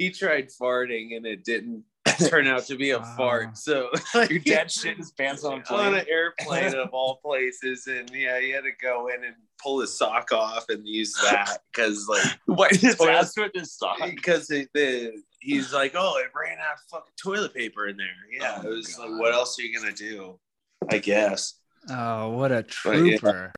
he 0.00 0.10
tried 0.10 0.48
farting 0.48 1.16
and 1.16 1.24
it 1.26 1.44
didn't 1.44 1.84
turn 2.28 2.46
out 2.46 2.64
to 2.66 2.76
be 2.76 2.90
a 2.90 2.98
Wow. 2.98 3.14
fart. 3.16 3.56
So 3.58 3.90
Your 4.28 4.38
dad 4.40 4.70
shit 4.70 4.96
his 4.98 5.10
pants 5.12 5.44
on 5.44 5.62
a 5.68 5.72
on 5.74 5.94
an 5.94 6.04
airplane 6.08 6.74
of 6.74 6.90
all 6.92 7.16
places, 7.24 7.86
and 7.86 8.10
yeah, 8.14 8.38
he 8.40 8.50
had 8.50 8.64
to 8.64 8.72
go 8.82 9.08
in 9.08 9.24
and 9.24 9.34
pull 9.62 9.80
his 9.80 9.96
sock 9.96 10.32
off 10.32 10.64
and 10.68 10.86
use 10.86 11.12
that 11.30 11.58
because 11.72 12.06
like 12.08 12.26
Why 12.46 12.68
his 12.70 12.96
Toilet- 12.96 13.12
ass 13.12 13.36
with 13.36 13.52
his 13.54 13.72
sock? 13.74 13.98
because 14.00 14.46
the, 14.48 14.66
the 14.74 15.12
he's 15.40 15.72
like, 15.72 15.92
oh, 15.96 16.18
it 16.18 16.30
ran 16.38 16.58
out 16.58 16.74
of 16.74 16.80
fucking 16.90 17.12
toilet 17.22 17.54
paper 17.54 17.86
in 17.88 17.96
there. 17.96 18.06
Yeah, 18.30 18.60
Oh, 18.64 18.66
it 18.72 18.74
was 18.76 18.94
God. 18.94 19.10
like, 19.10 19.20
what 19.20 19.32
else 19.32 19.58
are 19.58 19.62
you 19.62 19.78
gonna 19.78 19.92
do? 19.92 20.38
I 20.90 20.98
guess. 20.98 21.54
oh 21.90 22.30
what 22.30 22.52
a 22.52 22.64
But, 22.84 22.92
yeah. 23.04 23.16
trooper. 23.18 23.52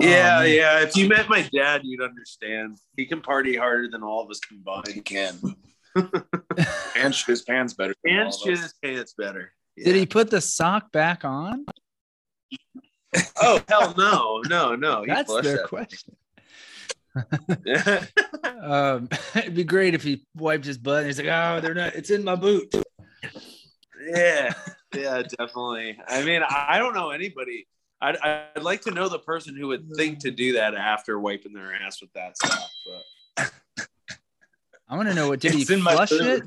yeah, 0.00 0.36
oh, 0.38 0.42
man. 0.44 0.50
yeah. 0.54 0.80
If 0.82 0.96
you 0.96 1.08
met 1.08 1.28
my 1.28 1.42
dad, 1.52 1.80
you'd 1.84 2.00
understand. 2.02 2.78
He 2.96 3.04
can 3.06 3.20
party 3.20 3.56
harder 3.56 3.88
than 3.90 4.02
all 4.02 4.22
of 4.22 4.30
us 4.30 4.38
combined. 4.40 4.88
He 4.88 5.00
can. 5.00 5.38
and 6.96 7.14
shit 7.14 7.26
his 7.28 7.42
pants 7.42 7.74
better. 7.74 7.94
than 8.04 8.14
And 8.14 8.34
shit 8.34 8.58
his 8.58 8.74
pants 8.82 9.14
better. 9.16 9.52
Did 9.76 9.94
he 9.96 10.06
put 10.06 10.30
the 10.30 10.40
sock 10.40 10.92
back 10.92 11.24
on? 11.24 11.66
Oh 13.40 13.62
hell 13.68 13.94
no, 13.96 14.42
no, 14.46 14.76
no. 14.76 15.00
He 15.02 15.06
That's 15.06 15.30
flushed 15.30 15.44
their 15.44 15.56
that. 15.58 15.68
question. 15.68 16.16
Um, 18.62 19.08
it'd 19.34 19.54
be 19.54 19.64
great 19.64 19.94
if 19.94 20.02
he 20.02 20.26
wiped 20.34 20.64
his 20.66 20.76
butt 20.76 20.98
and 20.98 21.06
he's 21.06 21.18
like, 21.18 21.28
"Oh, 21.28 21.60
they're 21.60 21.72
not. 21.72 21.94
It's 21.94 22.10
in 22.10 22.24
my 22.24 22.34
boot." 22.34 22.74
yeah, 24.06 24.52
yeah, 24.94 25.22
definitely. 25.22 25.98
I 26.08 26.24
mean, 26.24 26.42
I 26.42 26.66
I 26.70 26.78
don't 26.78 26.94
know 26.94 27.10
anybody. 27.10 27.68
I'd, 28.00 28.16
I'd 28.18 28.62
like 28.62 28.82
to 28.82 28.90
know 28.90 29.08
the 29.08 29.18
person 29.20 29.56
who 29.56 29.68
would 29.68 29.88
think 29.96 30.18
to 30.20 30.30
do 30.30 30.54
that 30.54 30.74
after 30.74 31.18
wiping 31.18 31.52
their 31.54 31.72
ass 31.74 32.00
with 32.02 32.12
that 32.14 32.36
stuff. 32.36 32.70
But 33.36 33.52
I 34.88 34.96
want 34.96 35.08
to 35.08 35.14
know 35.14 35.28
what 35.28 35.40
did 35.40 35.54
It's 35.54 35.68
he 35.68 35.80
flush 35.80 36.12
it? 36.12 36.42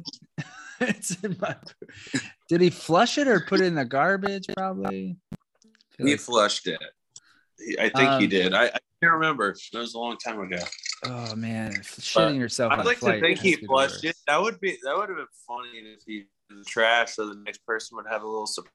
it's 0.79 1.11
in 1.23 1.35
my. 1.41 1.55
Did 2.47 2.61
he 2.61 2.69
flush 2.69 3.17
it 3.17 3.27
or 3.27 3.41
put 3.41 3.59
it 3.59 3.65
in 3.65 3.75
the 3.75 3.83
garbage? 3.85 4.45
Probably. 4.55 5.17
He 5.97 6.03
like- 6.03 6.19
flushed 6.19 6.67
it. 6.67 6.79
I 7.79 7.89
think 7.89 8.09
he 8.21 8.25
Um, 8.25 8.29
did. 8.29 8.53
I, 8.53 8.67
I 8.67 8.79
can't 9.03 9.11
remember. 9.13 9.49
It 9.49 9.77
was 9.77 9.93
a 9.93 9.99
long 9.99 10.15
time 10.17 10.39
ago. 10.39 10.57
oh 11.05 11.35
man, 11.35 11.73
shitting 11.81 12.37
yourself. 12.39 12.71
I'd 12.71 12.79
on 12.79 12.85
like 12.85 12.99
flight 12.99 13.15
to 13.19 13.27
think 13.27 13.39
he 13.39 13.55
flushed 13.57 14.05
it. 14.05 14.15
That 14.27 14.41
would 14.41 14.61
be 14.61 14.77
that 14.83 14.95
would 14.95 15.09
have 15.09 15.17
been 15.17 15.25
funny 15.45 15.69
if 15.79 15.99
he 16.07 16.23
in 16.49 16.57
the 16.59 16.63
trash, 16.63 17.15
so 17.15 17.27
the 17.27 17.35
next 17.45 17.65
person 17.65 17.97
would 17.97 18.05
have 18.09 18.23
a 18.23 18.25
little 18.27 18.47
surprise. 18.47 18.71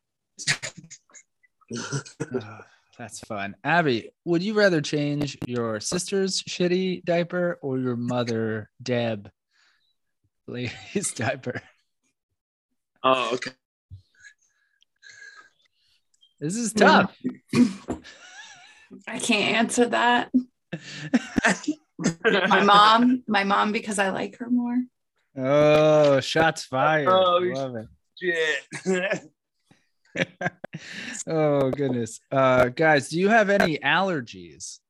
Oh, 1.77 2.59
that's 2.99 3.21
fun. 3.21 3.57
Abby, 3.65 4.11
would 4.27 4.43
you 4.43 4.53
rather 4.55 4.81
change 4.83 5.39
your 5.47 5.81
sister's 5.81 6.43
shitty 6.43 7.03
diaper 7.05 7.59
or 7.63 7.79
your 7.79 7.97
mother, 7.97 8.71
Deb, 8.83 9.31
lady's 10.47 11.13
diaper? 11.17 11.63
oh, 13.03 13.35
okay. 13.35 13.53
This 16.41 16.57
is 16.57 16.73
tough. 16.73 17.17
I 19.07 19.19
can't 19.19 19.57
answer 19.57 19.87
that. 19.87 20.31
My 22.49 22.63
mom, 22.63 23.23
my 23.29 23.45
mom, 23.45 23.71
because 23.71 24.01
I 24.01 24.11
like 24.11 24.37
her 24.39 24.51
more. 24.51 24.77
Oh, 25.37 26.21
shots 26.21 26.65
fired. 26.65 27.09
Oh, 27.09 27.39
Love 27.41 27.77
it. 27.77 27.87
Shit. 28.21 29.31
oh 31.29 31.71
goodness. 31.71 32.21
Uh 32.31 32.67
guys, 32.67 33.09
do 33.09 33.19
you 33.19 33.29
have 33.29 33.51
any 33.51 33.79
allergies? 33.79 34.81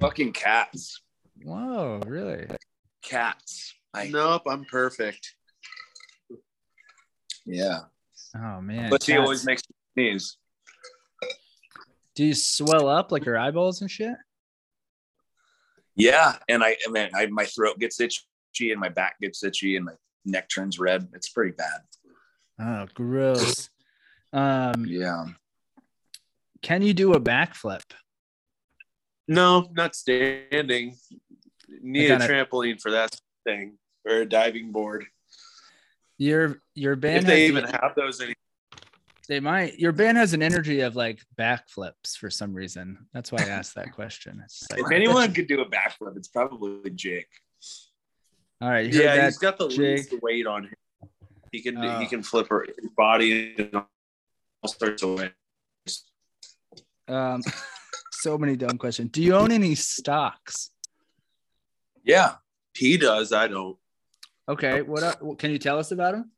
Fucking 0.00 0.32
cats. 0.32 1.02
Whoa, 1.42 2.00
really? 2.06 2.46
Cats. 3.02 3.74
I, 3.96 4.08
nope, 4.08 4.42
I'm 4.48 4.64
perfect. 4.64 5.34
yeah. 7.44 7.80
Oh 8.36 8.60
man. 8.60 8.90
But 8.90 9.02
she 9.02 9.12
cats. 9.12 9.20
always 9.22 9.44
makes 9.46 9.62
me 9.96 10.10
sneeze. 10.10 10.36
do 12.14 12.24
you 12.24 12.34
swell 12.34 12.88
up 12.88 13.12
like 13.12 13.24
your 13.24 13.38
eyeballs 13.38 13.80
and 13.80 13.90
shit? 13.90 14.14
Yeah. 15.94 16.36
And 16.48 16.62
I, 16.62 16.76
I 16.86 16.90
mean, 16.90 17.08
I, 17.14 17.26
my 17.26 17.46
throat 17.46 17.78
gets 17.78 17.98
itchy 18.00 18.70
and 18.72 18.80
my 18.80 18.88
back 18.90 19.18
gets 19.20 19.42
itchy 19.42 19.76
and 19.76 19.86
my 19.86 19.92
neck 20.24 20.48
turns 20.48 20.78
red. 20.78 21.08
It's 21.14 21.30
pretty 21.30 21.52
bad. 21.52 21.80
Oh, 22.60 22.86
gross. 22.94 23.70
Um, 24.32 24.84
Yeah. 24.86 25.26
can 26.62 26.82
you 26.82 26.92
do 26.92 27.14
a 27.14 27.20
backflip? 27.20 27.82
No, 29.28 29.68
not 29.72 29.94
standing. 29.96 30.96
Need 31.80 32.10
a 32.10 32.18
gotta- 32.18 32.32
trampoline 32.32 32.80
for 32.80 32.90
that 32.90 33.18
thing 33.44 33.78
or 34.06 34.22
a 34.22 34.26
diving 34.28 34.72
board. 34.72 35.04
Your 36.18 36.62
your 36.74 36.96
band 36.96 37.18
if 37.18 37.26
they 37.26 37.46
even 37.46 37.64
the- 37.64 37.72
have 37.72 37.94
those 37.94 38.20
anymore. 38.20 38.34
they 39.28 39.40
might 39.40 39.78
your 39.78 39.92
band 39.92 40.16
has 40.16 40.32
an 40.32 40.42
energy 40.42 40.80
of 40.80 40.96
like 40.96 41.20
backflips 41.38 42.16
for 42.18 42.30
some 42.30 42.54
reason. 42.54 43.06
That's 43.12 43.30
why 43.32 43.42
I 43.42 43.48
asked 43.48 43.74
that 43.74 43.92
question. 43.92 44.42
Like, 44.70 44.80
If 44.80 44.90
anyone 44.92 45.32
could 45.34 45.46
do 45.48 45.60
a 45.60 45.68
backflip, 45.68 46.16
it's 46.16 46.28
probably 46.28 46.88
Jake. 46.90 47.28
all 48.62 48.70
right, 48.70 48.90
Yeah, 48.92 49.16
that, 49.16 49.24
he's 49.26 49.38
got 49.38 49.58
the 49.58 49.66
least 49.66 50.14
weight 50.22 50.46
on 50.46 50.64
him. 50.64 50.74
He 51.52 51.60
can 51.62 51.76
Oh. 51.76 51.98
he 51.98 52.06
can 52.06 52.22
flip 52.22 52.48
her 52.48 52.64
his 52.64 52.88
body 52.96 53.54
in 53.58 53.70
all 53.74 53.86
sorts 54.68 55.02
of 55.02 55.18
ways. 55.18 55.30
Um, 57.08 57.40
so 58.10 58.36
many 58.38 58.56
dumb 58.56 58.78
questions. 58.78 59.10
Do 59.12 59.22
you 59.22 59.34
own 59.36 59.52
any 59.52 59.74
stocks? 59.74 60.70
Yeah. 62.02 62.36
He 62.74 62.96
does. 62.96 63.32
I 63.32 63.46
don't. 63.48 63.76
Okay, 64.48 64.82
what 64.82 65.38
can 65.38 65.50
you 65.50 65.58
tell 65.58 65.78
us 65.78 65.90
about 65.90 66.12
them? 66.12 66.30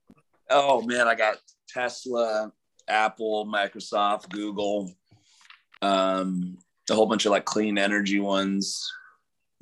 Oh 0.50 0.80
man, 0.82 1.06
I 1.06 1.14
got 1.14 1.36
Tesla, 1.68 2.50
Apple, 2.88 3.46
Microsoft, 3.46 4.30
Google, 4.30 4.90
um, 5.82 6.56
a 6.90 6.94
whole 6.94 7.06
bunch 7.06 7.26
of 7.26 7.32
like 7.32 7.44
clean 7.44 7.76
energy 7.76 8.18
ones, 8.18 8.90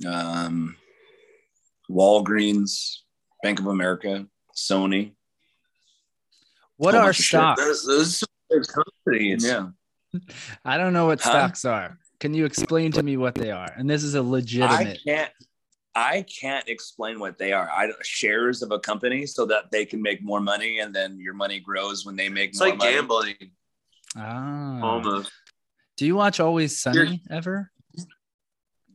um, 0.07 0.77
Walgreens, 1.91 2.99
Bank 3.43 3.59
of 3.59 3.67
America, 3.67 4.27
Sony. 4.57 5.13
What 6.77 6.95
are 6.95 7.13
stocks? 7.13 7.61
Those, 7.61 7.85
those 7.85 8.25
are 8.53 8.63
companies. 8.63 9.45
Yeah. 9.45 9.69
I 10.65 10.79
don't 10.79 10.93
know 10.93 11.07
what 11.07 11.21
Huh? 11.21 11.31
stocks 11.31 11.65
are. 11.65 11.99
Can 12.21 12.33
you 12.33 12.45
explain 12.45 12.93
to 12.93 13.03
me 13.03 13.17
what 13.17 13.35
they 13.35 13.51
are? 13.51 13.73
And 13.77 13.89
this 13.91 14.03
is 14.05 14.15
a 14.15 14.23
legitimate. 14.23 14.71
I 14.71 14.97
can't 15.05 15.33
I 15.97 16.23
can't 16.23 16.69
explain 16.69 17.19
what 17.19 17.39
they 17.39 17.53
are. 17.53 17.71
I 17.71 17.91
shares 18.03 18.63
of 18.63 18.71
a 18.71 18.79
company 18.79 19.25
so 19.25 19.47
that 19.47 19.71
they 19.73 19.87
can 19.87 20.03
make 20.03 20.23
more 20.23 20.41
money 20.43 20.81
and 20.81 20.95
then 20.95 21.19
your 21.19 21.33
money 21.33 21.59
grows 21.59 22.05
when 22.05 22.17
they 22.17 22.29
make 22.29 22.51
It's 22.51 22.61
more 22.61 22.69
like 22.69 22.79
money. 22.79 22.93
gambling 22.93 23.51
Ah. 24.15 24.81
almost. 24.83 25.33
Do 25.97 26.05
you 26.05 26.15
watch 26.15 26.39
Always 26.39 26.79
Sunny 26.79 27.23
ever? 27.31 27.71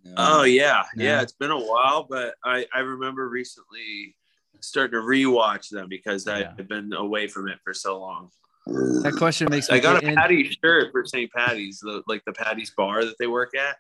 No. 0.04 0.14
Oh 0.18 0.44
yeah, 0.44 0.84
No. 0.96 1.04
yeah. 1.04 1.22
It's 1.22 1.32
been 1.34 1.52
a 1.52 1.60
while, 1.60 2.06
but 2.10 2.36
I 2.44 2.66
I 2.74 2.80
remember 2.80 3.28
recently 3.30 4.16
starting 4.60 5.00
to 5.00 5.06
rewatch 5.06 5.70
them 5.70 5.88
because 5.90 6.26
Yeah. 6.28 6.54
I've 6.58 6.68
been 6.68 6.94
away 6.94 7.28
from 7.28 7.48
it 7.48 7.60
for 7.64 7.74
so 7.74 8.00
long. 8.00 8.30
That 8.68 9.16
question 9.18 9.48
makes 9.50 9.70
me 9.72 9.78
I 9.78 9.80
got 9.80 10.02
get 10.02 10.08
a 10.10 10.12
in- 10.12 10.16
Patty 10.16 10.58
shirt 10.64 10.92
for 10.92 11.04
St. 11.06 11.32
Patty's, 11.34 11.80
the, 11.80 12.04
like 12.08 12.24
the 12.26 12.34
Paddy's 12.34 12.70
bar 12.70 13.04
that 13.06 13.16
they 13.18 13.26
work 13.26 13.56
at. 13.56 13.78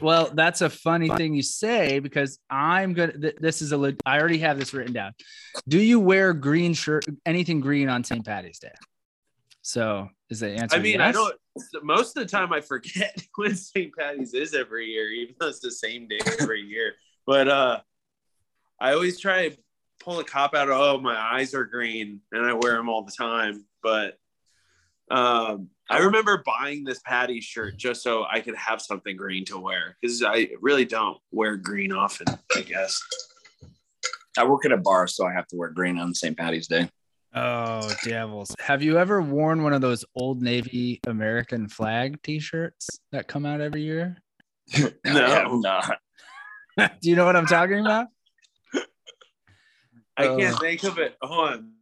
Well, 0.00 0.30
that's 0.32 0.60
a 0.60 0.70
funny 0.70 1.08
thing 1.10 1.34
you 1.34 1.42
say 1.42 1.98
because 1.98 2.38
I'm 2.48 2.94
gonna. 2.94 3.18
Th- 3.18 3.36
this 3.40 3.62
is 3.62 3.72
a. 3.72 3.76
le- 3.76 3.94
I 4.06 4.18
already 4.18 4.38
have 4.38 4.58
this 4.58 4.72
written 4.72 4.92
down. 4.92 5.12
Do 5.68 5.80
you 5.80 6.00
wear 6.00 6.32
green 6.32 6.74
shirt, 6.74 7.04
anything 7.26 7.60
green 7.60 7.88
on 7.88 8.04
St. 8.04 8.24
Patty's 8.24 8.58
Day? 8.58 8.72
So 9.62 10.08
is 10.30 10.40
the 10.40 10.50
answer? 10.50 10.76
I 10.76 10.80
mean, 10.80 10.98
yes? 10.98 11.08
I 11.08 11.12
don't. 11.12 11.34
Most 11.82 12.16
of 12.16 12.22
the 12.22 12.28
time, 12.28 12.52
I 12.52 12.60
forget 12.60 13.16
when 13.36 13.54
St. 13.54 13.92
Patty's 13.96 14.34
is 14.34 14.54
every 14.54 14.86
year, 14.86 15.10
even 15.10 15.34
though 15.38 15.48
it's 15.48 15.60
the 15.60 15.70
same 15.70 16.08
day 16.08 16.20
every 16.40 16.62
year. 16.62 16.94
But 17.26 17.48
uh, 17.48 17.80
I 18.80 18.92
always 18.92 19.20
try 19.20 19.50
to 19.50 19.56
pull 19.98 20.18
a 20.18 20.24
cop 20.24 20.54
out. 20.54 20.70
Of, 20.70 20.76
oh, 20.78 21.00
my 21.00 21.16
eyes 21.16 21.54
are 21.54 21.64
green, 21.64 22.20
and 22.32 22.46
I 22.46 22.54
wear 22.54 22.74
them 22.76 22.88
all 22.88 23.02
the 23.02 23.12
time. 23.12 23.64
But 23.82 24.18
um, 25.10 25.68
I 25.90 25.98
remember 25.98 26.40
buying 26.46 26.84
this 26.84 27.00
Patty 27.00 27.40
shirt 27.40 27.76
just 27.76 28.02
so 28.02 28.24
I 28.30 28.40
could 28.40 28.54
have 28.54 28.80
something 28.80 29.16
green 29.16 29.44
to 29.46 29.58
wear 29.58 29.96
because 30.00 30.22
I 30.22 30.50
really 30.60 30.84
don't 30.84 31.18
wear 31.32 31.56
green 31.56 31.90
often. 31.92 32.28
I 32.54 32.60
guess. 32.60 33.02
I 34.38 34.44
work 34.44 34.64
at 34.64 34.70
a 34.70 34.76
bar, 34.76 35.08
so 35.08 35.26
I 35.26 35.32
have 35.32 35.48
to 35.48 35.56
wear 35.56 35.70
green 35.70 35.98
on 35.98 36.14
St. 36.14 36.36
Patty's 36.36 36.68
Day. 36.68 36.88
Oh, 37.34 37.92
devils. 38.04 38.54
Have 38.60 38.84
you 38.84 38.98
ever 38.98 39.20
worn 39.20 39.64
one 39.64 39.72
of 39.72 39.80
those 39.80 40.04
old 40.14 40.40
Navy 40.42 41.00
American 41.08 41.68
flag 41.68 42.22
t 42.22 42.38
shirts 42.38 43.00
that 43.10 43.26
come 43.26 43.44
out 43.44 43.60
every 43.60 43.82
year? 43.82 44.16
I 44.74 44.88
have 45.04 45.52
not. 45.52 45.98
Do 46.78 47.10
you 47.10 47.16
know 47.16 47.24
what 47.24 47.34
I'm 47.34 47.46
talking 47.46 47.80
about? 47.80 48.06
I 50.16 50.26
Uh, 50.28 50.36
can't 50.36 50.58
think 50.60 50.84
of 50.84 50.98
it. 50.98 51.16
Hold 51.20 51.48
on. 51.50 51.72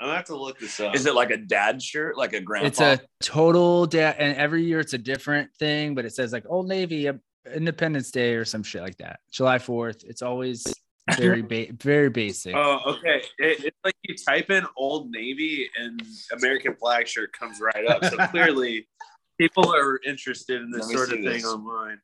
I'm 0.00 0.06
gonna 0.06 0.16
have 0.16 0.24
to 0.26 0.36
look 0.36 0.58
this 0.58 0.80
up. 0.80 0.94
Is 0.94 1.04
it 1.04 1.14
like 1.14 1.30
a 1.30 1.36
dad 1.36 1.82
shirt, 1.82 2.16
like 2.16 2.32
a 2.32 2.40
grandpa? 2.40 2.68
It's 2.68 2.80
a 2.80 3.00
total 3.22 3.84
dad, 3.84 4.16
and 4.18 4.34
every 4.36 4.64
year 4.64 4.80
it's 4.80 4.94
a 4.94 4.98
different 4.98 5.54
thing, 5.58 5.94
but 5.94 6.06
it 6.06 6.14
says 6.14 6.32
like 6.32 6.44
Old 6.48 6.68
Navy 6.68 7.10
Independence 7.54 8.10
Day 8.10 8.34
or 8.34 8.46
some 8.46 8.62
shit 8.62 8.80
like 8.80 8.96
that. 8.98 9.20
July 9.30 9.58
4th. 9.58 10.04
It's 10.04 10.22
always 10.22 10.66
very 11.18 11.42
ba- 11.42 11.72
very 11.78 12.08
basic. 12.08 12.54
Oh, 12.56 12.80
okay. 12.86 13.22
It, 13.38 13.64
it's 13.64 13.76
like 13.84 13.94
you 14.02 14.14
type 14.16 14.50
in 14.50 14.64
Old 14.74 15.10
Navy 15.10 15.68
and 15.78 16.00
American 16.32 16.74
flag 16.76 17.06
shirt 17.06 17.32
comes 17.32 17.60
right 17.60 17.86
up. 17.86 18.02
So 18.04 18.16
clearly, 18.28 18.88
people 19.38 19.70
are 19.70 20.00
interested 20.06 20.62
in 20.62 20.70
this 20.70 20.90
sort 20.90 21.10
of 21.10 21.16
see 21.16 21.24
thing 21.24 21.32
this. 21.32 21.44
online. 21.44 22.00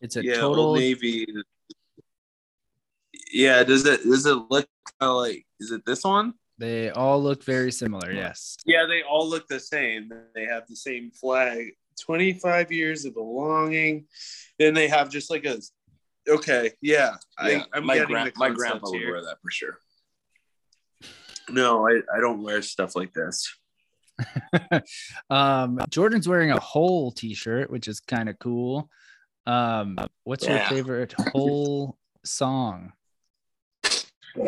It's 0.00 0.14
a 0.14 0.24
yeah, 0.24 0.34
total 0.34 0.66
Old 0.66 0.78
Navy. 0.78 1.26
Yeah. 3.32 3.64
Does 3.64 3.84
it 3.86 4.04
does 4.04 4.24
it 4.24 4.36
look 4.50 4.68
kinda 5.00 5.12
like? 5.12 5.44
Is 5.58 5.72
it 5.72 5.84
this 5.84 6.04
one? 6.04 6.34
They 6.58 6.90
all 6.90 7.22
look 7.22 7.44
very 7.44 7.70
similar. 7.70 8.12
Yes. 8.12 8.56
Yeah, 8.64 8.86
they 8.86 9.02
all 9.02 9.28
look 9.28 9.46
the 9.48 9.60
same. 9.60 10.10
They 10.34 10.44
have 10.44 10.66
the 10.68 10.76
same 10.76 11.10
flag. 11.10 11.72
Twenty 12.00 12.34
five 12.34 12.70
years 12.72 13.04
of 13.04 13.14
belonging. 13.14 14.06
Then 14.58 14.74
they 14.74 14.88
have 14.88 15.10
just 15.10 15.30
like 15.30 15.44
a. 15.46 15.58
Okay. 16.28 16.72
Yeah. 16.82 17.16
Yeah, 17.42 17.62
I, 17.72 17.78
I'm 17.78 17.86
my, 17.86 17.94
getting 17.94 18.08
gran- 18.08 18.26
the 18.26 18.32
my 18.36 18.48
concept 18.48 18.58
grandpa 18.58 18.90
would 18.90 19.04
wear 19.04 19.22
that 19.22 19.36
for 19.42 19.50
sure. 19.50 19.78
No, 21.48 21.88
I, 21.88 22.00
I 22.14 22.20
don't 22.20 22.42
wear 22.42 22.60
stuff 22.62 22.96
like 22.96 23.12
this. 23.12 23.54
um 25.30 25.78
Jordan's 25.90 26.26
wearing 26.26 26.50
a 26.50 26.58
whole 26.58 27.12
t-shirt, 27.12 27.70
which 27.70 27.86
is 27.86 28.00
kind 28.00 28.28
of 28.28 28.38
cool. 28.38 28.90
Um 29.46 29.98
what's 30.24 30.46
your 30.46 30.58
favorite 30.60 31.14
whole 31.32 31.98
song? 32.24 32.92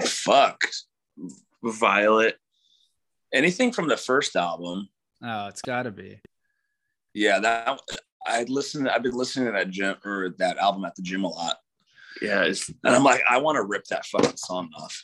Fuck. 0.02 0.64
Violet. 1.62 2.36
Anything 3.32 3.72
from 3.72 3.88
the 3.88 3.96
first 3.96 4.36
album. 4.36 4.88
Oh, 5.22 5.48
it's 5.48 5.62
got 5.62 5.82
to 5.82 5.90
be. 5.90 6.20
Yeah, 7.14 7.40
that 7.40 7.80
I 8.26 8.44
listened. 8.44 8.88
I've 8.88 9.02
been 9.02 9.12
listening 9.16 9.46
to 9.46 9.52
that 9.52 9.70
gym 9.70 9.96
or 10.04 10.30
that 10.38 10.58
album 10.58 10.84
at 10.84 10.94
the 10.94 11.02
gym 11.02 11.24
a 11.24 11.28
lot, 11.28 11.56
Yeah, 12.22 12.42
it's 12.42 12.68
and 12.68 12.94
I'm 12.94 13.02
like, 13.04 13.22
I 13.28 13.38
want 13.38 13.56
to 13.56 13.64
rip 13.64 13.84
that 13.86 14.06
fucking 14.06 14.36
song 14.36 14.70
off. 14.76 15.02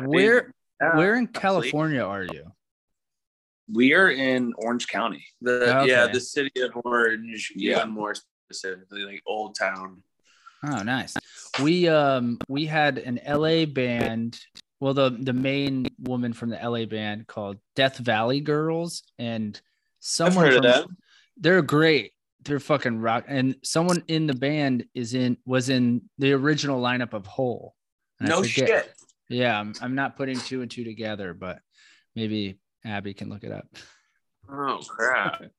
Where 0.00 0.52
Yeah, 0.80 0.96
where 0.96 1.14
in 1.16 1.28
absolutely. 1.34 1.70
California 1.70 2.02
are 2.02 2.24
you? 2.24 2.52
We 3.72 3.94
are 3.94 4.10
in 4.10 4.52
Orange 4.58 4.88
County. 4.88 5.24
the 5.40 5.78
Okay. 5.78 5.88
yeah 5.90 6.06
the 6.08 6.20
city 6.20 6.60
of 6.60 6.72
Orange. 6.84 7.52
Yeah. 7.54 7.78
Yeah, 7.78 7.84
more 7.86 8.14
specifically 8.50 9.02
like 9.02 9.22
Old 9.26 9.54
Town. 9.56 10.02
Oh, 10.64 10.82
nice. 10.82 11.14
We 11.62 11.88
um 11.88 12.38
we 12.48 12.66
had 12.66 12.98
an 12.98 13.20
LA 13.26 13.64
band. 13.66 14.38
Well, 14.80 14.94
the 14.94 15.10
the 15.10 15.32
main 15.32 15.86
woman 15.98 16.32
from 16.32 16.50
the 16.50 16.58
LA 16.62 16.84
band 16.84 17.26
called 17.26 17.58
Death 17.74 17.96
Valley 17.98 18.40
Girls, 18.40 19.02
and 19.18 19.58
someone 20.00 20.52
from, 20.52 20.62
them. 20.62 20.96
they're 21.38 21.62
great. 21.62 22.12
They're 22.44 22.60
fucking 22.60 23.00
rock. 23.00 23.24
And 23.26 23.56
someone 23.64 24.04
in 24.08 24.26
the 24.26 24.34
band 24.34 24.84
is 24.94 25.14
in 25.14 25.38
was 25.46 25.68
in 25.70 26.02
the 26.18 26.32
original 26.32 26.80
lineup 26.80 27.14
of 27.14 27.26
Hole. 27.26 27.74
No 28.20 28.42
shit. 28.42 28.92
Yeah, 29.28 29.58
I'm, 29.58 29.74
I'm 29.80 29.94
not 29.94 30.16
putting 30.16 30.38
two 30.38 30.62
and 30.62 30.70
two 30.70 30.84
together, 30.84 31.34
but 31.34 31.58
maybe 32.14 32.58
Abby 32.84 33.14
can 33.14 33.28
look 33.28 33.44
it 33.44 33.52
up. 33.52 33.66
Oh 34.48 34.80
crap! 34.86 35.42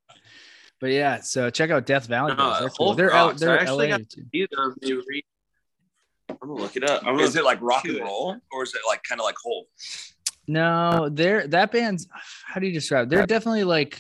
But 0.80 0.92
yeah, 0.92 1.22
so 1.22 1.50
check 1.50 1.72
out 1.72 1.88
Death 1.88 2.06
Valley. 2.06 2.36
No, 2.36 2.36
Girls. 2.36 2.54
Uh, 2.54 2.60
they're, 2.60 2.70
cool. 2.70 2.94
They're 2.94 3.12
out. 3.14 3.38
They're 3.38 3.60
actually 3.60 3.90
LA 3.90 3.98
got- 3.98 4.10
too. 4.10 4.24
Either 4.32 4.76
they 4.80 4.94
re- 4.94 5.26
I'm 6.30 6.38
gonna 6.40 6.54
look 6.54 6.76
it 6.76 6.84
up. 6.84 7.06
I'm 7.06 7.20
Is 7.20 7.36
it 7.36 7.44
like 7.44 7.60
rock 7.62 7.86
shoot 7.86 7.92
and 7.96 8.00
it. 8.00 8.04
roll, 8.04 8.38
or 8.52 8.64
is 8.64 8.74
it 8.74 8.82
like 8.88 9.04
kind 9.04 9.20
of 9.22 9.26
like 9.26 9.36
Hole? 9.42 9.68
No, 10.48 11.10
they're 11.12 11.48
that 11.48 11.72
band's 11.72 12.08
how 12.46 12.60
do 12.60 12.68
you 12.68 12.74
describe? 12.74 13.08
it? 13.08 13.10
They're 13.10 13.26
definitely 13.26 13.64
like 13.64 14.00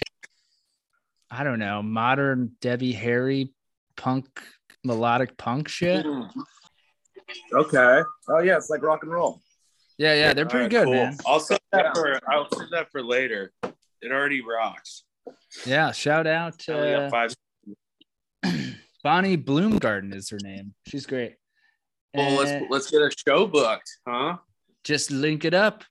I 1.30 1.44
don't 1.44 1.60
know, 1.60 1.82
modern 1.82 2.52
Debbie 2.62 2.94
Harry 2.94 3.54
punk 3.96 4.28
melodic 4.84 5.38
punk 5.38 5.68
shit. 5.68 6.06
Mm-hmm. 6.06 6.42
Okay. 7.54 8.02
Oh 8.30 8.40
yeah, 8.40 8.58
it's 8.58 8.70
like 8.70 8.82
rock 8.82 9.04
and 9.04 9.12
roll. 9.12 9.42
Yeah, 9.98 10.14
yeah, 10.14 10.34
they're 10.34 10.46
pretty 10.46 10.76
All 10.76 10.84
right, 10.84 10.86
good, 10.92 10.94
cool. 10.94 10.94
man. 10.94 11.18
I'll 11.26 11.40
save 11.40 11.60
that 11.72 11.94
for 11.96 12.20
I'll 12.30 12.48
save 12.58 12.70
that 12.72 12.92
for 12.92 13.04
later. 13.04 13.52
It 14.02 14.12
already 14.12 14.42
rocks. 14.42 15.04
Yeah, 15.66 15.92
shout 15.92 16.28
out 16.28 16.64
I 16.70 16.74
only 16.74 16.92
got 16.92 17.00
to 17.00 17.10
five. 18.44 18.76
Bonnie 19.04 19.38
Bloomgarden 19.38 20.14
is 20.14 20.30
her 20.30 20.40
name. 20.42 20.74
She's 20.88 21.06
great. 21.06 21.36
Well, 22.14 22.36
let's 22.36 22.66
let's 22.70 22.92
get 22.92 23.02
a 23.02 23.12
show 23.28 23.48
booked, 23.48 23.90
huh? 24.08 24.38
just 24.84 25.12
link 25.12 25.44
it 25.46 25.54
up. 25.54 25.84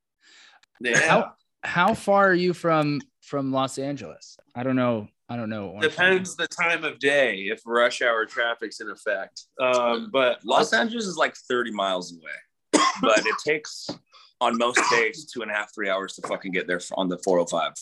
Yeah. 0.81 0.99
How 1.01 1.33
how 1.63 1.95
far 1.95 2.29
are 2.31 2.35
you 2.35 2.53
from 2.55 3.01
from 3.23 3.53
Los 3.53 3.79
Angeles? 3.79 4.37
I 4.55 4.63
don't 4.63 4.77
know. 4.77 5.09
I 5.29 5.37
don't 5.37 5.51
know. 5.51 5.69
Orange 5.71 5.95
County. 5.95 6.11
Depends 6.11 6.37
the 6.37 6.47
time 6.47 6.85
of 6.85 6.99
day 7.01 7.49
if 7.51 7.61
rush 7.67 8.01
hour 8.01 8.25
traffic's 8.27 8.81
in 8.81 8.89
effect. 8.91 9.43
Um, 9.61 10.09
but 10.13 10.45
Los 10.45 10.73
Angeles 10.73 11.05
is 11.07 11.17
like 11.17 11.35
30 11.35 11.73
miles 11.73 12.13
away, 12.13 12.83
but 13.03 13.19
it 13.19 13.35
takes 13.45 13.89
on 14.41 14.57
most 14.57 14.81
days 14.91 15.27
two 15.27 15.43
and 15.43 15.51
a 15.51 15.55
half, 15.55 15.75
three 15.75 15.91
hours 15.91 16.15
to 16.15 16.29
fucking 16.29 16.53
get 16.53 16.67
there 16.69 16.81
on 16.95 17.09
the 17.09 17.19
405. 17.19 17.73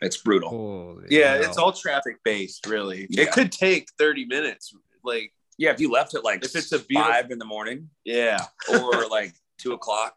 It's 0.00 0.16
brutal. 0.16 0.48
Holy 0.48 1.06
Yeah, 1.10 1.34
hell. 1.34 1.42
it's 1.44 1.56
all 1.56 1.72
traffic 1.72 2.16
based, 2.24 2.66
really. 2.66 3.06
Yeah. 3.08 3.24
It 3.24 3.32
could 3.32 3.52
take 3.52 3.86
30 3.98 4.24
minutes. 4.26 4.74
Like, 5.04 5.32
Yeah, 5.58 5.70
if 5.70 5.80
you 5.80 5.90
left 5.90 6.14
at 6.14 6.24
like 6.24 6.44
If 6.44 6.56
it's 6.56 6.72
a 6.72 6.78
beautiful- 6.78 7.12
five 7.12 7.30
in 7.30 7.38
the 7.38 7.44
morning 7.44 7.90
yeah. 8.04 8.38
or 8.70 9.06
like 9.08 9.34
two 9.58 9.72
o'clock 9.72 10.14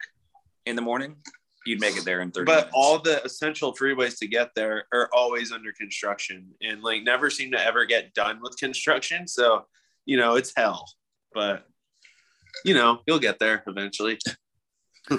in 0.65 0.76
the 0.76 0.82
morning, 0.82 1.17
you'd 1.65 1.80
make 1.80 1.98
it 1.98 2.06
there 2.06 2.21
in 2.21 2.32
30 2.32 2.45
But 2.45 2.52
minutes. 2.56 2.71
all 2.74 3.00
the 3.00 3.24
essential 3.24 3.74
freeways 3.76 4.17
to 4.19 4.28
get 4.28 4.52
there 4.56 4.86
are 4.93 5.10
always 5.13 5.52
under 5.52 5.71
construction 5.74 6.54
and 6.62 6.82
like 6.84 7.04
never 7.04 7.30
seem 7.30 7.52
to 7.52 7.63
ever 7.63 7.86
get 7.86 8.13
done 8.13 8.39
with 8.41 8.56
construction. 8.58 9.28
So, 9.28 9.65
you 10.06 10.17
know, 10.17 10.36
it's 10.36 10.54
hell. 10.56 10.86
But, 11.34 11.65
you 12.63 12.74
know, 12.74 13.02
you'll 13.06 13.19
get 13.19 13.39
there 13.39 13.63
eventually. 13.67 14.19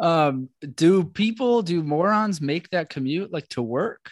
um 0.00 0.48
do 0.74 1.04
people 1.04 1.62
do 1.62 1.82
morons 1.82 2.40
make 2.40 2.68
that 2.70 2.90
commute 2.90 3.32
like 3.32 3.48
to 3.48 3.62
work 3.62 4.10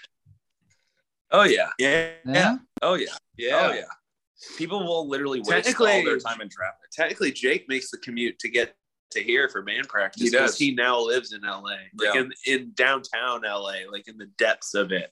oh 1.33 1.43
yeah. 1.43 1.69
Yeah. 1.79 2.11
yeah 2.25 2.57
Oh 2.83 2.95
yeah. 2.95 3.07
Yeah. 3.37 3.69
Oh 3.69 3.73
yeah. 3.75 3.85
People 4.59 4.81
will 4.81 5.09
literally 5.09 5.41
waste 5.45 5.81
all 5.81 5.87
their 5.87 6.19
time 6.19 6.41
in 6.41 6.49
traffic. 6.49 6.91
Technically, 6.93 7.33
Jake 7.33 7.69
makes 7.69 7.91
the 7.91 7.99
commute 7.99 8.39
to 8.41 8.49
get 8.49 8.75
to 9.13 9.23
here 9.23 9.49
for 9.49 9.63
band 9.63 9.89
practice. 9.89 10.23
He 10.23 10.31
'cause 10.31 10.51
does. 10.51 10.59
He 10.59 10.75
now 10.75 10.99
lives 11.01 11.33
in 11.33 11.43
LA, 11.43 11.61
like 11.63 12.15
Yeah. 12.15 12.21
in, 12.21 12.33
in 12.47 12.73
downtown 12.75 13.43
LA, 13.45 13.87
like 13.91 14.09
in 14.09 14.19
the 14.19 14.27
depths 14.39 14.75
of 14.75 14.93
it. 14.93 15.11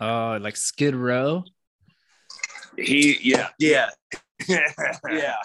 oh 0.00 0.38
like 0.40 0.56
skid 0.56 0.94
row 0.96 1.44
He 2.76 3.16
yeah. 3.22 3.50
Yeah. 3.60 3.90
yeah. 4.48 5.36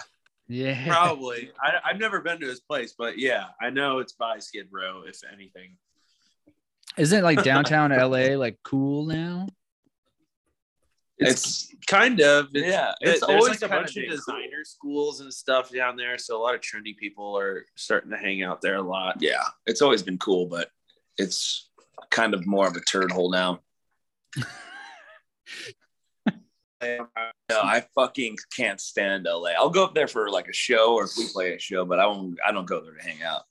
yeah 0.48 0.86
Probably. 0.88 1.52
I, 1.62 1.74
I've 1.84 2.00
never 2.00 2.20
been 2.20 2.40
to 2.40 2.46
his 2.46 2.58
place, 2.60 2.94
but 2.98 3.16
yeah, 3.18 3.46
I 3.60 3.70
know 3.70 3.98
it's 4.00 4.14
by 4.14 4.40
Skid 4.40 4.66
Row, 4.72 5.02
if 5.06 5.20
anything. 5.32 5.76
isn't 6.96 7.22
like 7.22 7.42
downtown 7.44 7.90
la 7.90 8.36
like 8.36 8.58
cool 8.64 9.06
now 9.06 9.46
It's 11.20 11.70
Kind 11.90 12.20
of. 12.20 12.48
It's, 12.54 12.66
yeah. 12.68 12.92
There's 13.00 13.16
It's 13.16 13.22
always 13.24 13.42
always 13.42 13.56
a 13.56 13.68
kinda 13.68 13.76
bunch 13.76 13.96
of 13.96 14.02
been 14.02 14.10
designer 14.10 14.64
schools 14.64 15.20
and 15.20 15.34
stuff 15.34 15.72
down 15.72 15.96
there, 15.96 16.18
so 16.18 16.40
a 16.40 16.42
lot 16.42 16.54
of 16.54 16.60
trendy 16.60 16.96
people 16.96 17.36
are 17.36 17.66
starting 17.74 18.12
to 18.12 18.16
hang 18.16 18.44
out 18.44 18.60
there 18.60 18.76
a 18.76 18.82
lot. 18.82 19.16
yeah. 19.20 19.42
It's 19.66 19.82
always 19.82 20.00
been 20.00 20.18
cool, 20.18 20.46
but 20.46 20.70
it's 21.18 21.68
kind 22.10 22.32
of 22.32 22.46
more 22.46 22.68
of 22.68 22.76
a 22.76 22.80
turd 22.80 23.10
hole 23.10 23.30
now. 23.30 23.60
No, 26.82 27.60
I 27.60 27.84
fucking 27.94 28.38
can't 28.56 28.80
stand 28.80 29.26
LA. 29.26 29.50
I'll 29.50 29.68
go 29.68 29.84
up 29.84 29.94
there 29.94 30.08
for 30.08 30.30
like 30.30 30.48
a 30.48 30.52
show 30.54 30.94
or 30.94 31.04
if 31.04 31.10
we 31.18 31.28
play 31.28 31.52
a 31.52 31.58
show, 31.58 31.84
but 31.84 31.98
I 31.98 32.06
won't. 32.06 32.38
I 32.46 32.52
don't 32.52 32.64
go 32.64 32.80
there 32.80 32.94
to 32.94 33.02
hang 33.02 33.22
out. 33.22 33.42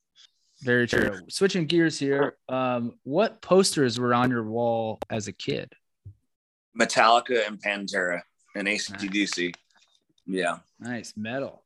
Very 0.64 0.88
true. 0.88 1.20
Switching 1.30 1.68
gears 1.68 2.00
here. 2.00 2.38
Um, 2.48 2.94
what 3.04 3.40
posters 3.44 4.00
were 4.00 4.16
on 4.16 4.32
your 4.32 4.46
wall 4.46 5.00
as 5.12 5.28
a 5.28 5.32
kid? 5.32 5.72
Metallica 6.78 7.48
and 7.48 7.62
Pantera 7.62 8.22
and 8.56 8.68
ACDC. 8.68 9.54
Yeah. 10.26 10.58
Nice 10.80 11.14
metal. 11.16 11.64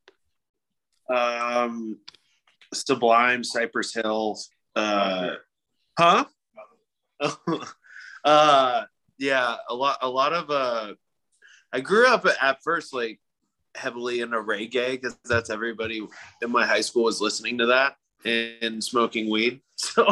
Um, 1.10 2.00
Sublime, 2.74 3.44
Cypress 3.44 3.94
Hill. 3.94 4.38
Uh, 4.76 5.32
huh? 5.98 6.26
uh, 8.24 8.84
yeah, 9.18 9.56
a 9.70 9.76
lot, 9.76 9.98
a 10.02 10.10
lot 10.10 10.34
of. 10.34 10.50
Uh, 10.50 10.94
I 11.72 11.80
grew 11.80 12.08
up 12.08 12.26
at 12.42 12.64
first 12.64 12.94
like 12.94 13.20
heavily 13.76 14.22
into 14.22 14.38
reggae 14.38 14.92
because 14.92 15.18
that's 15.26 15.50
everybody 15.50 16.08
in 16.42 16.52
my 16.52 16.66
high 16.66 16.82
school 16.82 17.04
was 17.04 17.22
listening 17.22 17.58
to 17.60 17.68
that 17.68 17.96
and 18.26 18.84
smoking 18.84 19.30
weed. 19.30 19.62
So, 19.76 20.06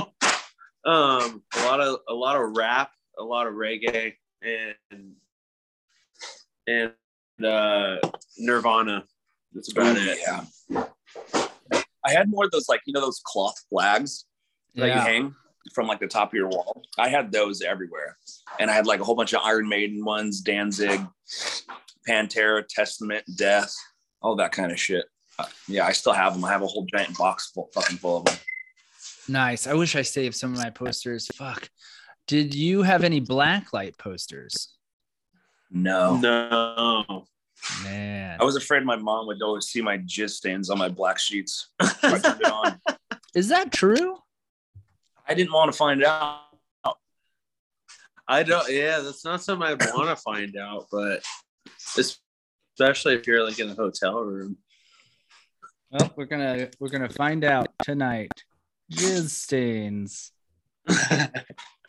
um, 0.86 1.44
a 1.56 1.64
lot 1.64 1.80
of 1.80 2.00
a 2.10 2.14
lot 2.14 2.36
of 2.36 2.58
rap, 2.58 2.92
a 3.18 3.24
lot 3.24 3.48
of 3.48 3.54
reggae, 3.54 4.16
and 4.42 4.76
and 6.68 7.46
uh, 7.46 7.98
Nirvana. 8.38 9.04
That's 9.54 9.72
about 9.72 9.98
Ooh, 9.98 10.00
it. 10.00 10.20
Yeah. 10.26 10.86
I 12.04 12.12
had 12.12 12.30
more 12.30 12.46
of 12.46 12.52
those 12.52 12.70
like 12.70 12.82
you 12.86 12.94
know 12.94 13.02
those 13.02 13.22
cloth 13.24 13.56
flags 13.70 14.26
that 14.76 14.88
you 14.88 14.94
hang 14.94 15.36
from 15.74 15.88
like 15.88 16.00
the 16.00 16.08
top 16.08 16.30
of 16.30 16.34
your 16.34 16.48
wall. 16.48 16.82
I 16.98 17.10
had 17.10 17.32
those 17.32 17.62
everywhere, 17.62 18.18
and 18.60 18.72
I 18.72 18.74
had 18.74 18.88
like 18.88 19.00
a 19.00 19.04
whole 19.04 19.16
bunch 19.16 19.34
of 19.34 19.42
Iron 19.44 19.68
Maiden 19.70 20.04
ones, 20.04 20.42
Danzig, 20.42 21.02
Pantera, 22.08 22.64
Testament, 22.68 23.24
Death, 23.36 23.74
all 24.22 24.36
that 24.38 24.52
kind 24.52 24.72
of 24.72 24.80
shit. 24.80 25.06
Uh, 25.38 25.46
yeah, 25.68 25.86
I 25.86 25.92
still 25.92 26.14
have 26.14 26.34
them. 26.34 26.44
I 26.46 26.52
have 26.52 26.62
a 26.62 26.68
whole 26.68 26.86
giant 26.86 27.18
box 27.18 27.52
full, 27.52 27.70
fucking 27.74 27.98
full 27.98 28.18
of 28.18 28.26
them. 28.26 28.38
Nice. 29.28 29.68
I 29.68 29.74
wish 29.74 29.96
I 29.96 30.02
saved 30.02 30.36
some 30.36 30.54
of 30.54 30.60
my 30.60 30.70
posters. 30.70 31.28
Fuck. 31.36 31.70
Did 32.32 32.56
you 32.56 32.82
have 32.84 33.04
any 33.04 33.20
blacklight 33.20 33.98
posters? 33.98 34.70
No. 35.70 36.16
No. 36.16 37.26
Man. 37.84 38.38
I 38.40 38.44
was 38.46 38.56
afraid 38.56 38.86
my 38.86 38.96
mom 38.96 39.28
would 39.28 39.42
always 39.42 39.66
see 39.66 39.82
my 39.82 39.98
jizz 39.98 40.30
stains 40.30 40.70
on 40.70 40.78
my 40.78 40.88
black 40.88 41.20
sheets. 41.20 41.72
if 41.82 42.02
I 42.06 42.20
turned 42.20 42.40
it 42.40 42.50
on. 42.50 42.80
Is 43.36 43.50
that 43.50 43.74
true? 43.74 44.18
I 45.28 45.34
didn't 45.34 45.52
want 45.52 45.74
to 45.74 45.78
find 45.78 46.06
out. 46.06 46.40
I 48.30 48.44
don't. 48.44 48.72
Yeah, 48.72 49.02
that's 49.02 49.26
not 49.26 49.44
something 49.44 49.68
I'd 49.68 49.94
want 49.94 50.08
to 50.08 50.16
find 50.16 50.56
out, 50.56 50.86
but 50.90 51.22
especially 51.98 53.16
if 53.16 53.28
you're 53.28 53.44
like 53.44 53.60
in 53.60 53.72
a 53.72 53.76
hotel 53.76 54.22
room. 54.22 54.56
Well, 55.90 56.14
we're 56.16 56.28
gonna 56.28 56.70
we're 56.80 56.88
gonna 56.88 57.10
find 57.10 57.44
out 57.44 57.68
tonight. 57.84 58.32
Jizz 58.90 59.32
stains. 59.32 60.32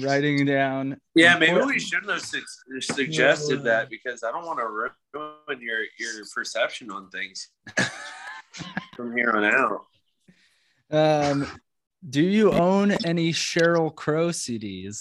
Writing 0.00 0.44
down. 0.44 0.96
Yeah, 1.14 1.38
maybe 1.38 1.60
we 1.60 1.78
shouldn't 1.78 2.10
have 2.10 2.20
su- 2.20 2.42
suggested 2.80 3.62
that 3.62 3.88
because 3.88 4.24
I 4.24 4.32
don't 4.32 4.44
want 4.44 4.58
to 4.58 4.66
ruin 4.66 5.60
your 5.60 5.80
your 5.98 6.24
perception 6.34 6.90
on 6.90 7.10
things 7.10 7.50
from 8.96 9.16
here 9.16 9.30
on 9.30 9.44
out. 9.44 9.86
Um, 10.90 11.46
do 12.08 12.22
you 12.22 12.52
own 12.52 12.92
any 13.04 13.32
Sheryl 13.32 13.94
Crow 13.94 14.28
CDs? 14.28 15.00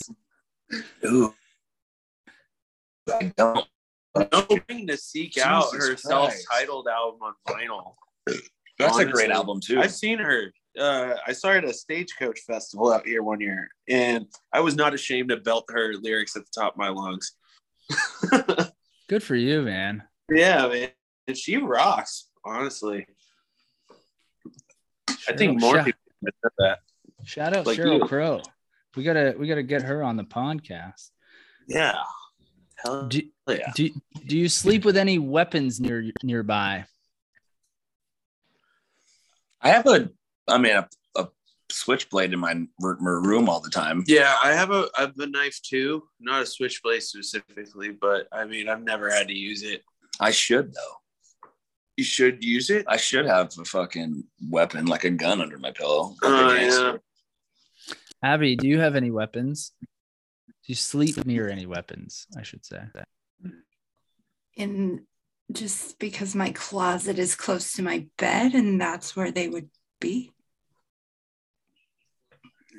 Ooh. 1.06 1.34
I 3.12 3.34
don't. 3.36 3.68
Hoping 4.32 4.86
to 4.88 4.96
seek 4.96 5.40
out 5.40 5.74
her 5.74 5.80
Christ. 5.80 6.04
self-titled 6.04 6.88
album 6.88 7.22
on 7.24 7.34
vinyl. 7.50 7.96
That's 8.78 9.00
a 9.00 9.06
great 9.06 9.32
album 9.32 9.60
too. 9.60 9.80
I've 9.80 9.92
seen 9.92 10.20
her. 10.20 10.54
Uh, 10.80 11.16
I 11.28 11.34
saw 11.34 11.50
her 11.50 11.58
at 11.58 11.66
a 11.66 11.74
stagecoach 11.74 12.40
festival 12.48 12.92
out 12.92 13.06
here 13.06 13.22
one 13.22 13.40
year, 13.40 13.70
and 13.88 14.26
I 14.52 14.62
was 14.62 14.76
not 14.76 14.94
ashamed 14.94 15.30
to 15.30 15.38
belt 15.38 15.66
her 15.70 15.94
lyrics 15.94 16.36
at 16.36 16.44
the 16.46 16.52
top 16.62 16.74
of 16.74 16.78
my 16.80 16.90
lungs. 16.90 17.34
Good 19.08 19.22
for 19.22 19.36
you, 19.36 19.62
man. 19.62 20.04
yeah, 20.32 20.68
man, 20.68 20.90
and 21.28 21.38
she 21.38 21.58
rocks. 21.58 22.30
Honestly, 22.46 23.06
I 25.30 25.34
think 25.38 25.58
Sheryl- 25.58 25.62
more 25.62 25.76
shout, 25.76 25.86
people 25.86 26.00
said 26.24 26.52
that. 26.58 26.80
shout 27.24 27.56
out 27.56 27.66
like 27.68 27.78
Sheryl 27.78 28.00
you. 28.00 28.06
Crow. 28.08 28.42
We 28.96 29.04
gotta 29.04 29.36
we 29.38 29.48
gotta 29.48 29.64
get 29.64 29.84
her 29.84 30.02
on 30.04 30.18
the 30.18 30.24
podcast. 30.24 31.10
Yeah, 31.68 31.96
hell 32.78 33.08
Do, 33.08 33.22
yeah. 33.48 33.72
do, 33.76 33.90
do 34.26 34.38
you 34.38 34.50
sleep 34.50 34.84
with 34.86 34.98
any 34.98 35.20
weapons 35.20 35.80
near 35.80 36.04
nearby? 36.24 36.86
I 39.62 39.70
have 39.70 39.88
a, 39.88 40.10
I 40.48 40.58
mean, 40.58 40.76
a, 40.76 40.88
a 41.16 41.28
switchblade 41.72 42.34
in 42.34 42.40
my, 42.40 42.62
room 42.80 43.50
all 43.50 43.60
the 43.60 43.70
time. 43.70 44.04
Yeah, 44.08 44.36
I 44.44 44.54
have 44.54 44.72
a 44.72 44.88
I 44.98 45.02
have 45.02 45.18
a 45.18 45.28
knife 45.28 45.60
too, 45.62 46.04
not 46.20 46.42
a 46.42 46.46
switchblade 46.46 47.04
specifically, 47.04 47.92
but 47.92 48.28
I 48.32 48.46
mean 48.46 48.70
I've 48.70 48.84
never 48.84 49.10
had 49.10 49.28
to 49.28 49.34
use 49.34 49.64
it. 49.64 49.84
I 50.20 50.32
should 50.32 50.74
though. 50.74 51.50
You 51.98 52.04
should 52.04 52.44
use 52.44 52.70
it. 52.70 52.86
I 52.88 52.98
should 52.98 53.26
have 53.26 53.52
a 53.60 53.66
fucking 53.66 54.24
weapon, 54.50 54.88
like 54.88 55.04
a 55.04 55.12
gun 55.12 55.42
under 55.42 55.60
my 55.60 55.72
pillow. 55.72 56.16
Like 56.22 56.32
a 56.32 56.36
Oh, 56.36 56.56
gangster. 56.56 57.02
Abby, 58.24 58.56
do 58.56 58.68
you 58.68 58.80
have 58.80 58.96
any 58.96 59.12
weapons? 59.12 59.74
Do 59.82 59.88
you 60.68 60.76
sleep 60.76 61.24
near 61.26 61.50
any 61.50 61.66
weapons? 61.66 62.26
I 62.38 62.42
should 62.42 62.66
say. 62.66 62.80
In 64.56 65.06
just 65.52 66.00
because 66.00 66.34
my 66.36 66.52
closet 66.52 67.20
is 67.20 67.36
close 67.36 67.74
to 67.74 67.84
my 67.84 68.08
bed 68.18 68.54
and 68.54 68.80
that's 68.80 69.16
where 69.16 69.32
they 69.32 69.50
would 69.50 69.70
be 70.04 70.30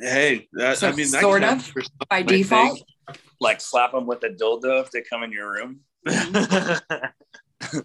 Hey, 0.01 0.49
that, 0.53 0.79
So 0.79 0.89
I 0.89 0.93
mean, 0.93 1.11
that 1.13 1.21
sort 1.21 1.43
counts 1.43 1.69
of, 1.69 1.73
for 1.73 1.83
by 2.11 2.19
I 2.19 2.23
default. 2.23 2.83
Like 3.41 3.61
slap 3.61 3.93
them 3.93 4.07
with 4.07 4.23
a 4.25 4.29
dildo 4.31 4.83
if 4.83 4.91
they 4.91 5.03
come 5.03 5.23
in 5.23 5.31
your 5.33 5.53
room. 5.53 5.81
think. 6.07 6.81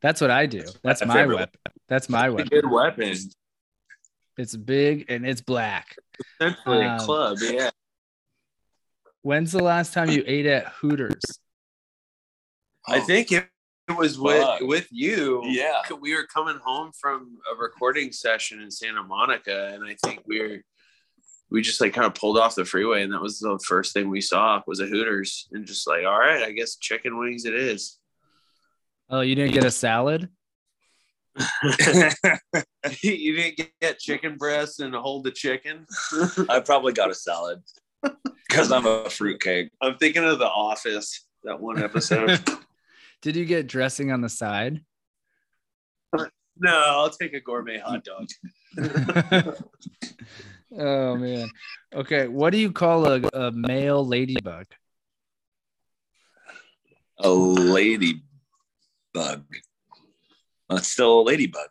That's 0.00 0.20
what 0.20 0.30
I 0.30 0.46
do. 0.46 0.62
That's 0.62 1.00
That's 1.00 1.06
my 1.06 1.26
weapon. 1.26 1.60
That's 1.88 2.08
my 2.08 2.30
weapon. 2.30 2.48
good 2.48 2.70
weapon. 2.70 3.16
It's 4.36 4.56
big 4.56 5.06
and 5.08 5.26
it's 5.26 5.40
black. 5.40 5.96
Essentially 6.40 6.84
a 6.84 6.90
Um, 6.90 6.98
club, 7.00 7.38
yeah. 7.40 7.70
When's 9.22 9.50
the 9.52 9.62
last 9.62 9.92
time 9.92 10.10
you 10.10 10.22
ate 10.26 10.46
at 10.46 10.66
Hooters? 10.68 11.22
I 12.86 13.00
think 13.00 13.32
it, 13.32 13.48
it 13.88 13.96
was 13.96 14.18
with 14.18 14.42
Fuck. 14.42 14.60
with 14.60 14.86
you. 14.90 15.42
Yeah. 15.44 15.82
we 16.00 16.14
were 16.14 16.26
coming 16.26 16.58
home 16.62 16.92
from 17.00 17.38
a 17.52 17.56
recording 17.56 18.12
session 18.12 18.60
in 18.60 18.70
Santa 18.70 19.02
Monica, 19.02 19.72
and 19.74 19.84
I 19.84 19.96
think 20.04 20.22
we 20.26 20.40
were 20.40 20.58
we 21.50 21.62
just 21.62 21.80
like 21.80 21.94
kind 21.94 22.06
of 22.06 22.14
pulled 22.14 22.38
off 22.38 22.54
the 22.54 22.64
freeway, 22.64 23.02
and 23.02 23.12
that 23.12 23.22
was 23.22 23.38
the 23.38 23.58
first 23.64 23.94
thing 23.94 24.10
we 24.10 24.20
saw 24.20 24.60
was 24.66 24.80
a 24.80 24.86
Hooters, 24.86 25.48
and 25.52 25.66
just 25.66 25.86
like, 25.86 26.04
all 26.04 26.18
right, 26.18 26.42
I 26.42 26.52
guess 26.52 26.76
chicken 26.76 27.18
wings 27.18 27.44
it 27.44 27.54
is. 27.54 27.98
Oh, 29.10 29.20
you 29.20 29.34
didn't 29.34 29.54
get 29.54 29.64
a 29.64 29.70
salad? 29.70 30.28
you 33.02 33.36
didn't 33.36 33.56
get, 33.56 33.70
get 33.80 33.98
chicken 33.98 34.36
breasts 34.36 34.80
and 34.80 34.94
hold 34.94 35.24
the 35.24 35.30
chicken. 35.30 35.86
I 36.48 36.60
probably 36.60 36.92
got 36.92 37.10
a 37.10 37.14
salad 37.14 37.62
because 38.48 38.70
I'm 38.70 38.86
a 38.86 39.08
fruitcake. 39.08 39.70
I'm 39.80 39.96
thinking 39.96 40.24
of 40.24 40.38
The 40.38 40.48
Office, 40.48 41.26
that 41.44 41.58
one 41.58 41.82
episode. 41.82 42.40
Did 43.22 43.36
you 43.36 43.44
get 43.44 43.66
dressing 43.66 44.12
on 44.12 44.20
the 44.20 44.28
side? 44.28 44.80
no, 46.60 46.70
I'll 46.70 47.10
take 47.10 47.34
a 47.34 47.40
gourmet 47.40 47.78
hot 47.78 48.04
dog. 48.04 48.28
oh 50.78 51.16
man. 51.16 51.48
Okay, 51.94 52.28
what 52.28 52.50
do 52.50 52.58
you 52.58 52.72
call 52.72 53.06
a, 53.06 53.20
a 53.32 53.50
male 53.52 54.04
ladybug? 54.06 54.66
A 57.20 57.30
ladybug. 57.30 58.24
Well, 59.14 60.78
it's 60.78 60.88
still 60.88 61.20
a 61.20 61.22
ladybug. 61.22 61.68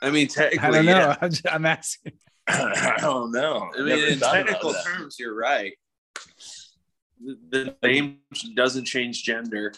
I 0.00 0.10
mean, 0.10 0.28
technically, 0.28 0.66
I 0.68 0.70
don't 0.70 0.86
know. 0.86 0.92
yeah. 0.92 1.16
I'm, 1.20 1.30
just- 1.30 1.46
I'm 1.50 1.66
asking. 1.66 2.12
I 2.48 2.96
don't 3.00 3.30
know. 3.32 3.70
I 3.74 3.78
mean, 3.78 3.88
Never 3.88 4.06
in 4.06 4.18
technical 4.18 4.74
terms, 4.74 5.16
you're 5.18 5.34
right. 5.36 5.74
The, 7.24 7.38
the 7.50 7.76
name 7.86 8.18
doesn't 8.54 8.84
change 8.84 9.22
gender. 9.22 9.72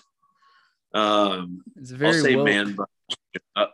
Um, 0.93 1.63
It's 1.77 1.91
a 1.91 1.95
I'll 1.95 1.99
very 1.99 2.21
say 2.21 2.37
woke, 2.37 2.47
man, 2.47 2.77
but 3.57 3.71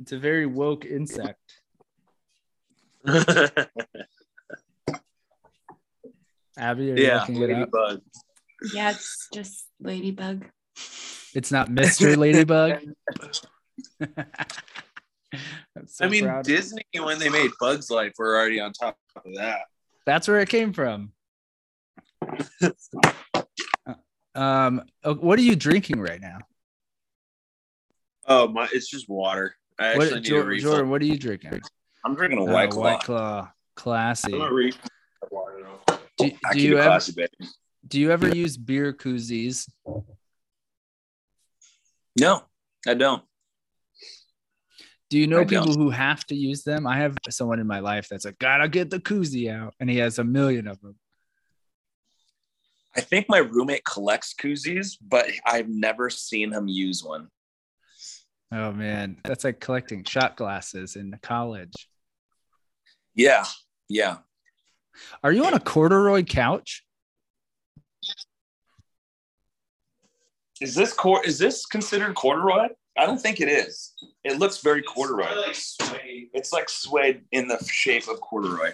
It's 0.00 0.12
a 0.12 0.18
very 0.18 0.46
woke 0.46 0.84
insect. 0.84 1.40
Abby, 6.56 6.92
are 6.92 6.96
you 6.96 7.04
yeah, 7.04 7.20
looking 7.20 7.42
it 7.42 7.50
ladybug. 7.50 8.00
Yeah, 8.72 8.90
it's 8.90 9.28
just 9.32 9.66
ladybug. 9.80 10.46
It's 11.34 11.50
not 11.50 11.68
Mr. 11.68 12.16
Ladybug. 12.16 12.80
I'm 15.76 15.86
so 15.86 16.04
I 16.04 16.08
mean. 16.08 16.30
Disney 16.42 16.84
when 16.98 17.18
they 17.18 17.28
made 17.28 17.50
Bugs 17.58 17.90
Life 17.90 18.12
were 18.18 18.36
already 18.36 18.60
on 18.60 18.72
top 18.72 18.96
of 19.16 19.22
that. 19.34 19.62
That's 20.06 20.28
where 20.28 20.40
it 20.40 20.48
came 20.48 20.72
from. 20.72 21.13
um, 24.34 24.82
what 25.04 25.38
are 25.38 25.42
you 25.42 25.56
drinking 25.56 26.00
right 26.00 26.20
now? 26.20 26.38
Oh 28.26 28.48
my! 28.48 28.68
It's 28.72 28.88
just 28.88 29.08
water. 29.08 29.54
I 29.78 29.86
actually 29.88 29.98
What, 30.06 30.14
need 30.14 30.18
a 30.18 30.20
Jordan, 30.28 30.48
refill. 30.48 30.70
Jordan, 30.70 30.90
what 30.90 31.02
are 31.02 31.06
you 31.06 31.18
drinking? 31.18 31.60
I'm 32.04 32.14
drinking 32.14 32.38
a 32.38 32.44
Uh, 32.44 32.52
white 32.52 32.70
claw. 32.70 32.82
White 32.82 33.00
Claw. 33.00 33.50
Classy. 33.76 34.32
I'm 34.32 34.38
gonna 34.38 34.52
refill 34.54 34.80
my 35.22 35.28
water 35.30 35.60
now. 35.62 35.98
Do, 36.16 36.30
do 36.52 36.60
you 36.60 36.78
ever 36.78 36.86
classy, 36.90 37.26
do 37.88 38.00
you 38.00 38.12
ever 38.12 38.28
use 38.28 38.56
beer 38.56 38.92
koozies? 38.92 39.68
No, 42.18 42.44
I 42.86 42.94
don't. 42.94 43.22
Do 45.10 45.18
you 45.18 45.26
know 45.26 45.40
I 45.40 45.44
people 45.44 45.66
don't. 45.66 45.78
who 45.78 45.90
have 45.90 46.24
to 46.26 46.34
use 46.36 46.62
them? 46.62 46.86
I 46.86 46.98
have 46.98 47.16
someone 47.30 47.58
in 47.60 47.66
my 47.66 47.80
life 47.80 48.08
that's 48.08 48.24
like, 48.24 48.38
gotta 48.38 48.68
get 48.68 48.90
the 48.90 49.00
koozie 49.00 49.52
out, 49.52 49.74
and 49.80 49.90
he 49.90 49.98
has 49.98 50.18
a 50.18 50.24
million 50.24 50.66
of 50.68 50.80
them. 50.80 50.94
I 52.96 53.00
think 53.00 53.26
my 53.28 53.38
roommate 53.38 53.84
collects 53.84 54.34
koozies, 54.34 54.96
but 55.00 55.26
I've 55.44 55.68
never 55.68 56.10
seen 56.10 56.52
him 56.52 56.68
use 56.68 57.02
one. 57.02 57.28
Oh 58.52 58.72
man, 58.72 59.16
that's 59.24 59.44
like 59.44 59.58
collecting 59.58 60.04
shot 60.04 60.36
glasses 60.36 60.94
in 60.94 61.18
college. 61.22 61.88
Yeah, 63.14 63.44
yeah. 63.88 64.18
Are 65.22 65.32
you 65.32 65.44
on 65.44 65.54
a 65.54 65.60
corduroy 65.60 66.22
couch? 66.22 66.84
Is 70.60 70.74
this 70.74 70.92
cor- 70.92 71.24
Is 71.24 71.38
this 71.38 71.66
considered 71.66 72.14
corduroy? 72.14 72.68
I 72.96 73.06
don't 73.06 73.20
think 73.20 73.40
it 73.40 73.48
is. 73.48 73.92
It 74.22 74.38
looks 74.38 74.58
very 74.58 74.82
corduroy. 74.82 75.26
It's 76.32 76.52
like 76.52 76.68
suede 76.68 77.22
in 77.32 77.48
the 77.48 77.58
shape 77.64 78.06
of 78.06 78.20
corduroy. 78.20 78.72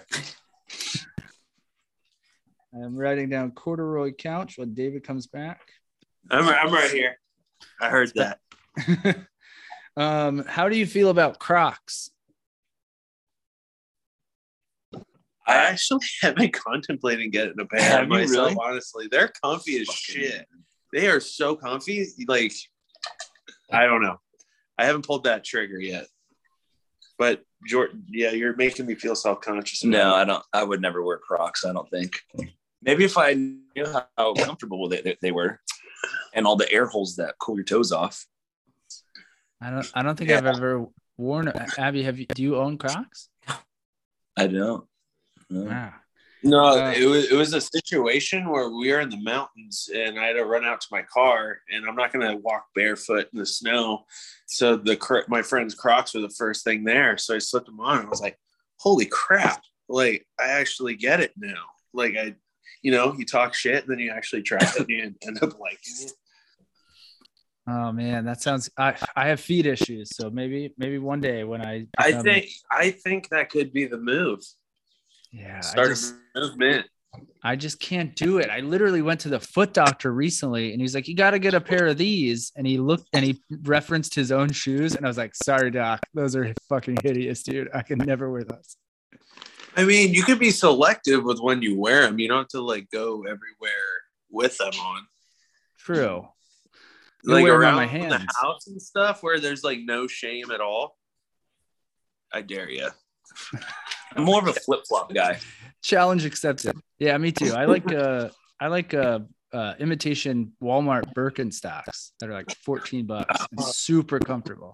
I'm 2.73 2.95
writing 2.95 3.29
down 3.29 3.51
corduroy 3.51 4.13
couch 4.13 4.57
when 4.57 4.73
David 4.73 5.03
comes 5.03 5.27
back. 5.27 5.61
I'm 6.29 6.47
I'm 6.47 6.73
right 6.73 6.89
here. 6.91 7.17
I 7.81 7.89
heard 7.89 8.11
that. 8.15 8.39
um, 9.97 10.43
how 10.47 10.69
do 10.69 10.77
you 10.77 10.85
feel 10.85 11.09
about 11.09 11.39
Crocs? 11.39 12.11
I 15.47 15.55
actually 15.55 16.05
have 16.21 16.35
been 16.35 16.51
contemplating 16.51 17.29
getting 17.31 17.59
a 17.59 17.65
pair 17.65 17.81
Have 17.81 18.03
you 18.03 18.09
myself. 18.09 18.49
really? 18.51 18.57
Honestly, 18.63 19.07
they're 19.11 19.31
comfy 19.43 19.79
as 19.81 19.87
Fucking- 19.87 20.21
shit. 20.23 20.47
They 20.93 21.07
are 21.07 21.19
so 21.21 21.55
comfy. 21.55 22.05
Like, 22.27 22.53
I 23.71 23.85
don't 23.85 24.01
know. 24.01 24.17
I 24.77 24.85
haven't 24.85 25.05
pulled 25.05 25.23
that 25.23 25.45
trigger 25.45 25.79
yet. 25.79 26.05
But 27.17 27.43
Jordan, 27.67 28.03
yeah, 28.09 28.31
you're 28.31 28.55
making 28.55 28.87
me 28.87 28.95
feel 28.95 29.15
self 29.15 29.39
conscious. 29.41 29.83
No, 29.85 30.13
I 30.15 30.25
don't. 30.25 30.43
I 30.51 30.63
would 30.63 30.81
never 30.81 31.01
wear 31.03 31.17
Crocs. 31.17 31.63
I 31.65 31.71
don't 31.71 31.89
think. 31.89 32.19
Maybe 32.81 33.03
if 33.03 33.17
I 33.17 33.33
knew 33.33 33.85
how 34.17 34.33
comfortable 34.33 34.89
they, 34.89 35.01
they, 35.01 35.17
they 35.21 35.31
were, 35.31 35.59
and 36.33 36.47
all 36.47 36.55
the 36.55 36.71
air 36.71 36.87
holes 36.87 37.15
that 37.17 37.35
cool 37.39 37.55
your 37.55 37.65
toes 37.65 37.91
off. 37.91 38.25
I 39.61 39.69
don't. 39.69 39.91
I 39.93 40.01
don't 40.01 40.15
think 40.15 40.29
Yeah. 40.29 40.37
I've 40.39 40.45
ever 40.47 40.87
worn. 41.17 41.51
Abby, 41.77 42.03
have 42.03 42.17
you? 42.17 42.25
Do 42.33 42.41
you 42.41 42.57
own 42.57 42.77
Crocs? 42.77 43.29
I 44.35 44.47
don't. 44.47 44.85
No. 45.49 45.63
Wow. 45.63 45.93
No, 46.43 46.65
Uh, 46.65 46.93
it 46.97 47.05
was 47.05 47.31
it 47.31 47.35
was 47.35 47.53
a 47.53 47.61
situation 47.61 48.49
where 48.49 48.69
we 48.69 48.91
were 48.91 49.01
in 49.01 49.09
the 49.09 49.21
mountains 49.21 49.89
and 49.93 50.19
I 50.19 50.25
had 50.27 50.37
to 50.37 50.45
run 50.45 50.65
out 50.65 50.81
to 50.81 50.87
my 50.91 51.03
car 51.03 51.59
and 51.69 51.85
I'm 51.85 51.95
not 51.95 52.11
gonna 52.11 52.35
walk 52.37 52.65
barefoot 52.73 53.27
in 53.31 53.37
the 53.37 53.45
snow. 53.45 54.05
So 54.47 54.75
the 54.75 54.97
my 55.27 55.43
friend's 55.43 55.75
Crocs 55.75 56.15
were 56.15 56.21
the 56.21 56.29
first 56.29 56.63
thing 56.63 56.83
there. 56.83 57.17
So 57.19 57.35
I 57.35 57.37
slipped 57.37 57.67
them 57.67 57.79
on 57.79 57.99
and 57.99 58.07
I 58.07 58.09
was 58.09 58.21
like, 58.21 58.39
holy 58.77 59.05
crap. 59.05 59.61
Like 59.87 60.25
I 60.39 60.47
actually 60.47 60.95
get 60.95 61.19
it 61.19 61.33
now. 61.37 61.63
Like 61.93 62.15
I 62.17 62.33
you 62.81 62.91
know, 62.91 63.13
you 63.17 63.25
talk 63.25 63.53
shit 63.53 63.83
and 63.83 63.91
then 63.91 63.99
you 63.99 64.11
actually 64.11 64.41
try 64.41 64.59
it 64.61 64.79
and 64.79 64.89
you 64.89 65.03
end 65.03 65.43
up 65.43 65.59
liking 65.59 65.95
it. 66.01 66.11
Oh 67.67 67.91
man, 67.91 68.25
that 68.25 68.41
sounds. 68.41 68.69
I 68.77 68.95
I 69.15 69.27
have 69.27 69.39
feet 69.39 69.65
issues, 69.65 70.15
so 70.15 70.29
maybe 70.29 70.73
maybe 70.77 70.97
one 70.97 71.21
day 71.21 71.43
when 71.43 71.61
I. 71.61 71.85
I 71.97 72.13
think 72.13 72.47
I 72.71 72.91
think 72.91 73.29
that 73.29 73.49
could 73.49 73.71
be 73.71 73.85
the 73.85 73.99
move. 73.99 74.39
Yeah. 75.31 75.57
I 75.57 75.61
Start 75.61 75.89
just, 75.89 76.15
a 76.35 76.39
movement. 76.39 76.87
I 77.43 77.55
just 77.55 77.79
can't 77.79 78.15
do 78.15 78.37
it. 78.39 78.49
I 78.49 78.61
literally 78.61 79.01
went 79.01 79.19
to 79.21 79.29
the 79.29 79.39
foot 79.39 79.73
doctor 79.73 80.11
recently, 80.11 80.71
and 80.73 80.81
he's 80.81 80.95
like, 80.95 81.07
"You 81.07 81.15
got 81.15 81.31
to 81.31 81.39
get 81.39 81.53
a 81.53 81.61
pair 81.61 81.87
of 81.87 81.97
these." 81.97 82.51
And 82.55 82.65
he 82.65 82.77
looked 82.77 83.07
and 83.13 83.23
he 83.23 83.39
referenced 83.63 84.15
his 84.15 84.31
own 84.31 84.51
shoes, 84.51 84.95
and 84.95 85.05
I 85.05 85.09
was 85.09 85.17
like, 85.17 85.35
"Sorry, 85.35 85.71
doc, 85.71 85.99
those 86.13 86.35
are 86.35 86.53
fucking 86.67 86.97
hideous, 87.03 87.43
dude. 87.43 87.69
I 87.73 87.83
can 87.83 87.99
never 87.99 88.31
wear 88.31 88.43
those." 88.43 88.75
I 89.75 89.85
mean, 89.85 90.13
you 90.13 90.23
could 90.23 90.39
be 90.39 90.51
selective 90.51 91.23
with 91.23 91.39
when 91.39 91.61
you 91.61 91.79
wear 91.79 92.03
them. 92.03 92.19
You 92.19 92.27
don't 92.27 92.39
have 92.39 92.47
to 92.49 92.61
like 92.61 92.89
go 92.91 93.21
everywhere 93.23 93.39
with 94.29 94.57
them 94.57 94.73
on. 94.73 95.07
True. 95.79 96.27
Like 97.23 97.45
around 97.45 97.75
my 97.75 97.85
the 97.87 98.27
house 98.41 98.67
and 98.67 98.81
stuff 98.81 99.21
where 99.21 99.39
there's 99.39 99.63
like 99.63 99.79
no 99.83 100.07
shame 100.07 100.51
at 100.51 100.59
all. 100.59 100.97
I 102.33 102.41
dare 102.41 102.69
you. 102.69 102.89
I'm 104.15 104.23
more 104.23 104.39
of 104.39 104.47
a 104.47 104.53
flip 104.53 104.81
flop 104.87 105.13
guy. 105.13 105.39
Challenge 105.81 106.25
accepted. 106.25 106.75
Yeah, 106.99 107.17
me 107.17 107.31
too. 107.31 107.53
I 107.53 107.65
like 107.65 107.91
uh 107.91 108.29
I 108.59 108.67
like 108.67 108.93
uh 108.93 109.19
uh 109.53 109.73
imitation 109.79 110.53
Walmart 110.61 111.13
Birkenstocks 111.13 112.11
that 112.19 112.29
are 112.29 112.33
like 112.33 112.51
14 112.63 113.05
bucks 113.05 113.45
and 113.51 113.63
super 113.63 114.19
comfortable. 114.19 114.73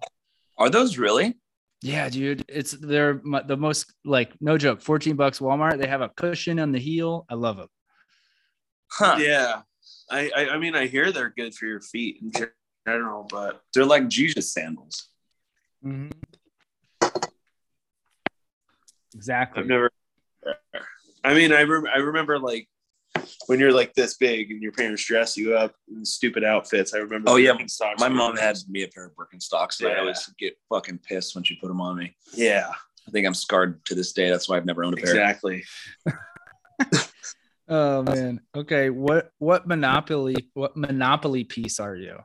Are 0.57 0.69
those 0.69 0.97
really? 0.97 1.37
Yeah, 1.81 2.09
dude. 2.09 2.43
It's 2.47 2.71
they're 2.71 3.21
the 3.45 3.57
most 3.57 3.93
like 4.03 4.31
no 4.41 4.57
joke, 4.57 4.81
14 4.81 5.15
bucks 5.15 5.39
Walmart. 5.39 5.79
They 5.79 5.87
have 5.87 6.01
a 6.01 6.09
cushion 6.09 6.59
on 6.59 6.71
the 6.71 6.79
heel. 6.79 7.25
I 7.29 7.35
love 7.35 7.57
them. 7.57 7.67
Huh. 8.91 9.17
Yeah. 9.19 9.61
I, 10.09 10.31
I 10.35 10.49
I 10.49 10.57
mean 10.57 10.75
I 10.75 10.87
hear 10.87 11.11
they're 11.11 11.33
good 11.35 11.53
for 11.53 11.65
your 11.65 11.81
feet 11.81 12.17
in 12.21 12.31
general, 12.87 13.27
but 13.29 13.61
They're 13.73 13.85
like 13.85 14.07
Jesus 14.07 14.51
sandals. 14.53 15.09
Mm-hmm. 15.85 16.09
Exactly. 19.13 19.61
I've 19.61 19.67
never 19.67 19.91
I 21.23 21.33
mean 21.33 21.51
I 21.51 21.63
rem- 21.63 21.87
I 21.93 21.99
remember 21.99 22.39
like 22.39 22.67
when 23.47 23.59
you're 23.59 23.71
like 23.73 23.93
this 23.93 24.15
big 24.17 24.51
and 24.51 24.61
your 24.61 24.71
parents 24.71 25.03
dress 25.05 25.35
you 25.37 25.55
up 25.57 25.73
in 25.89 26.05
stupid 26.05 26.43
outfits. 26.43 26.93
I 26.93 26.97
remember 26.99 27.29
Oh, 27.31 27.35
yeah. 27.37 27.53
My 27.99 28.09
mom 28.09 28.37
had 28.37 28.57
me 28.69 28.83
a 28.83 28.87
pair 28.87 29.05
of 29.05 29.13
Birkenstocks, 29.15 29.79
and 29.81 29.89
I 29.89 29.99
always 29.99 30.29
get 30.37 30.55
fucking 30.69 30.99
pissed 30.99 31.33
when 31.35 31.43
she 31.43 31.55
put 31.55 31.67
them 31.67 31.81
on 31.81 31.97
me. 31.97 32.15
Yeah, 32.33 32.69
I 33.07 33.11
think 33.11 33.25
I'm 33.25 33.33
scarred 33.33 33.83
to 33.85 33.95
this 33.95 34.13
day. 34.13 34.29
That's 34.29 34.47
why 34.49 34.57
I've 34.57 34.65
never 34.65 34.83
owned 34.83 34.97
a 34.97 35.01
pair. 35.01 35.09
exactly. 35.11 35.63
Oh 37.69 38.01
man. 38.01 38.39
Okay. 38.55 38.89
What 38.89 39.31
what 39.39 39.67
monopoly 39.67 40.35
what 40.53 40.77
monopoly 40.77 41.43
piece 41.43 41.81
are 41.81 41.97
you? 41.97 42.17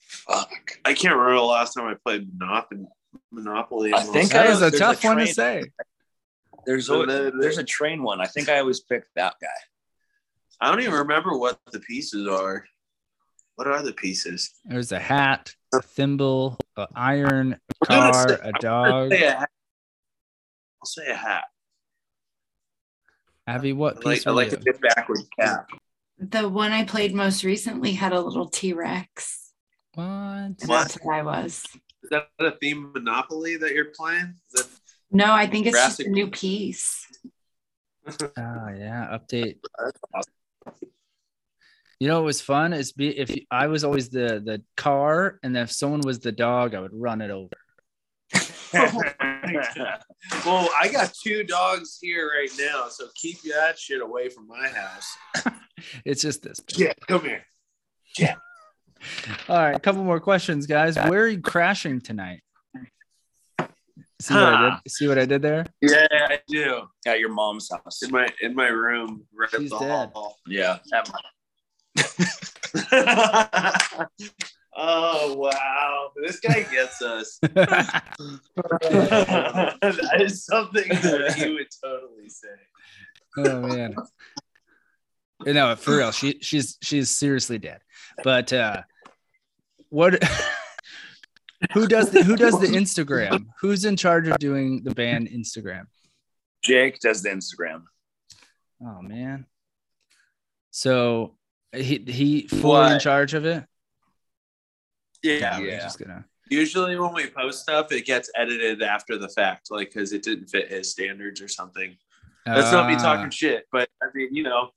Fuck. 0.00 0.50
I 0.84 0.92
can't 0.94 1.14
remember 1.14 1.36
the 1.36 1.42
last 1.42 1.74
time 1.74 1.86
I 1.86 1.94
played 2.04 2.28
Monopoly. 2.36 2.86
Monopoly. 3.30 3.94
I 3.94 4.02
think 4.02 4.30
That 4.32 4.48
I- 4.48 4.50
is 4.50 4.60
a 4.62 4.70
tough 4.76 5.04
a 5.04 5.06
one 5.06 5.18
to 5.18 5.26
say. 5.28 5.62
There's 6.66 6.88
a, 6.88 6.92
no, 6.92 7.04
no. 7.04 7.30
there's 7.40 7.58
a 7.58 7.64
train 7.64 8.02
one. 8.02 8.20
I 8.20 8.26
think 8.26 8.48
I 8.48 8.58
always 8.58 8.80
pick 8.80 9.04
that 9.16 9.34
guy. 9.40 9.48
I 10.60 10.70
don't 10.70 10.80
even 10.80 10.94
remember 10.94 11.36
what 11.36 11.58
the 11.72 11.80
pieces 11.80 12.26
are. 12.28 12.64
What 13.56 13.68
are 13.68 13.82
the 13.82 13.92
pieces? 13.92 14.50
There's 14.64 14.92
a 14.92 14.98
hat, 14.98 15.54
a 15.72 15.80
thimble, 15.80 16.58
an 16.76 16.86
iron, 16.94 17.52
a 17.88 17.92
I'm 17.92 17.98
gonna 18.00 18.12
car, 18.12 18.28
say- 18.28 18.34
a 18.34 18.38
I'm 18.38 18.52
gonna 18.52 18.58
dog. 18.60 19.10
say 19.12 19.22
a 19.26 19.30
hat. 19.32 19.50
I'll 20.80 20.86
say 20.86 21.06
a 21.08 21.14
hat. 21.14 21.44
Abby, 23.46 23.70
I 23.70 23.72
what 23.72 24.04
like, 24.04 24.16
piece 24.16 24.26
I 24.26 24.30
like 24.30 24.50
you? 24.52 24.56
a 24.58 24.60
dip 24.60 24.80
backward 24.80 25.20
cap. 25.38 25.68
The 26.18 26.48
one 26.48 26.72
I 26.72 26.84
played 26.84 27.14
most 27.14 27.44
recently 27.44 27.92
had 27.92 28.12
a 28.12 28.20
little 28.20 28.48
T 28.48 28.72
Rex. 28.72 29.52
What? 29.94 30.58
That's 30.58 30.94
what 31.02 31.14
I 31.14 31.22
was. 31.22 31.64
Is 32.02 32.10
that 32.10 32.28
a 32.40 32.52
theme 32.52 32.90
Monopoly 32.92 33.56
that 33.58 33.72
you're 33.72 33.92
playing? 33.96 34.34
Is 34.52 34.62
that- 34.62 34.73
No, 35.14 35.32
I 35.32 35.46
think 35.46 35.66
it's 35.66 35.76
just 35.76 36.00
a 36.00 36.08
new 36.10 36.26
piece. 36.26 37.06
Oh 38.06 38.12
yeah, 38.36 39.16
update. 39.16 39.58
You 42.00 42.08
know 42.08 42.16
what 42.16 42.24
was 42.26 42.40
fun 42.40 42.72
is 42.72 42.92
be 42.92 43.16
if 43.16 43.30
you- 43.30 43.46
I 43.50 43.68
was 43.68 43.84
always 43.84 44.08
the 44.10 44.42
the 44.44 44.62
car, 44.76 45.38
and 45.44 45.56
if 45.56 45.70
someone 45.70 46.00
was 46.00 46.18
the 46.18 46.32
dog, 46.32 46.74
I 46.74 46.80
would 46.80 46.92
run 46.92 47.20
it 47.22 47.30
over. 47.30 47.48
well, 50.44 50.68
I 50.80 50.88
got 50.92 51.14
two 51.22 51.44
dogs 51.44 51.98
here 52.00 52.28
right 52.36 52.50
now, 52.58 52.88
so 52.88 53.06
keep 53.14 53.40
that 53.42 53.78
shit 53.78 54.02
away 54.02 54.28
from 54.28 54.46
my 54.48 54.68
house. 54.68 55.16
It's 56.04 56.22
just 56.22 56.42
this. 56.42 56.60
big. 56.60 56.78
Yeah, 56.78 56.92
come 57.06 57.22
here. 57.22 57.44
Yeah. 58.18 58.36
All 59.50 59.56
right, 59.58 59.76
a 59.76 59.78
couple 59.78 60.02
more 60.02 60.18
questions, 60.18 60.66
guys. 60.66 60.96
Where 60.96 61.24
are 61.24 61.28
you 61.28 61.42
crashing 61.42 62.00
tonight? 62.00 62.40
See 64.24 64.32
what 64.32 64.42
I 64.54 64.70
did? 64.70 64.90
See 64.90 65.06
what 65.06 65.18
I 65.18 65.26
did 65.26 65.42
there? 65.42 65.66
Yeah, 65.82 66.06
I 66.10 66.40
do. 66.48 66.84
At 67.06 67.20
your 67.20 67.28
mom's 67.28 67.68
house. 67.70 68.02
In 68.02 68.10
my 68.10 68.26
in 68.40 68.54
my 68.54 68.68
room, 68.68 69.26
right 69.38 69.50
She's 69.50 69.70
up 69.70 69.80
the 69.80 69.84
dead. 69.84 70.10
hall. 70.14 70.38
Yeah. 70.46 70.78
At 70.94 71.10
my- 71.12 71.20
oh 74.76 75.34
wow, 75.36 76.10
this 76.22 76.40
guy 76.40 76.62
gets 76.62 77.02
us. 77.02 77.38
that 77.42 78.08
is 80.20 80.46
something 80.46 80.88
that 80.88 81.34
he 81.36 81.52
would 81.52 81.68
totally 81.84 82.30
say. 82.30 82.48
oh 83.38 83.60
man. 83.60 83.94
No, 85.44 85.76
for 85.76 85.98
real. 85.98 86.12
She 86.12 86.38
she's 86.40 86.78
she's 86.82 87.10
seriously 87.10 87.58
dead. 87.58 87.80
But 88.22 88.54
uh 88.54 88.82
what 89.90 90.14
who 91.72 91.86
does 91.86 92.10
the 92.10 92.22
who 92.22 92.36
does 92.36 92.58
the 92.60 92.66
Instagram? 92.80 93.46
Who's 93.60 93.84
in 93.84 93.96
charge 93.96 94.28
of 94.28 94.38
doing 94.38 94.82
the 94.82 94.94
band 94.94 95.28
Instagram? 95.28 95.86
Jake 96.62 97.00
does 97.00 97.22
the 97.22 97.30
Instagram. 97.30 97.82
Oh 98.82 99.00
man. 99.02 99.46
So 100.70 101.36
he 101.74 102.04
he 102.06 102.46
fully 102.48 102.92
in 102.94 103.00
charge 103.00 103.34
of 103.34 103.44
it? 103.44 103.64
Yeah. 105.22 105.58
We're 105.58 105.68
Yeah. 105.68 105.80
just 105.80 105.98
gonna 105.98 106.24
Usually 106.50 106.98
when 106.98 107.14
we 107.14 107.26
post 107.30 107.62
stuff, 107.62 107.90
it 107.90 108.04
gets 108.04 108.30
edited 108.36 108.82
after 108.82 109.16
the 109.16 109.28
fact, 109.30 109.70
like 109.70 109.88
because 109.92 110.12
it 110.12 110.22
didn't 110.22 110.48
fit 110.48 110.68
his 110.70 110.90
standards 110.90 111.40
or 111.40 111.48
something. 111.48 111.96
Let's 112.46 112.70
not 112.70 112.86
be 112.86 112.94
Ah, 112.96 112.98
talking 113.02 113.30
shit, 113.30 113.66
but 113.72 113.88
I 114.02 114.06
mean, 114.14 114.34
you 114.34 114.42
know, 114.42 114.68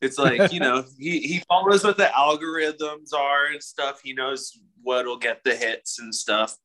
it's 0.00 0.18
like 0.18 0.52
you 0.52 0.60
know, 0.60 0.84
he 0.98 1.20
he 1.20 1.42
follows 1.48 1.84
what 1.84 1.96
the 1.96 2.10
algorithms 2.16 3.12
are 3.14 3.46
and 3.46 3.62
stuff. 3.62 4.00
He 4.02 4.12
knows 4.12 4.58
what'll 4.82 5.18
get 5.18 5.42
the 5.44 5.54
hits 5.54 5.98
and 5.98 6.14
stuff. 6.14 6.56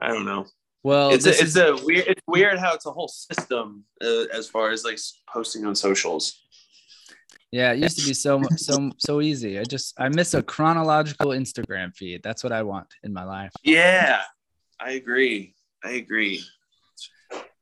I 0.00 0.08
don't 0.08 0.24
know. 0.24 0.46
well 0.82 1.10
it's 1.10 1.26
a, 1.26 1.30
it's 1.30 1.42
is, 1.42 1.56
a 1.56 1.76
weird. 1.84 2.06
It's 2.08 2.22
weird 2.26 2.58
how 2.58 2.74
it's 2.74 2.86
a 2.86 2.90
whole 2.90 3.08
system 3.08 3.84
uh, 4.02 4.24
as 4.32 4.48
far 4.48 4.70
as 4.70 4.84
like 4.84 4.98
posting 5.32 5.64
on 5.64 5.74
socials. 5.74 6.42
yeah, 7.52 7.72
it 7.72 7.78
used 7.78 7.98
to 8.00 8.06
be 8.06 8.14
so 8.14 8.42
so 8.56 8.90
so 8.98 9.20
easy. 9.20 9.58
I 9.58 9.64
just 9.64 9.98
I 9.98 10.08
miss 10.08 10.34
a 10.34 10.42
chronological 10.42 11.30
Instagram 11.30 11.94
feed. 11.94 12.22
That's 12.22 12.42
what 12.42 12.52
I 12.52 12.62
want 12.62 12.88
in 13.04 13.12
my 13.12 13.24
life. 13.24 13.52
Yeah, 13.62 14.22
I 14.80 14.92
agree. 14.92 15.54
I 15.84 15.92
agree. 15.92 16.42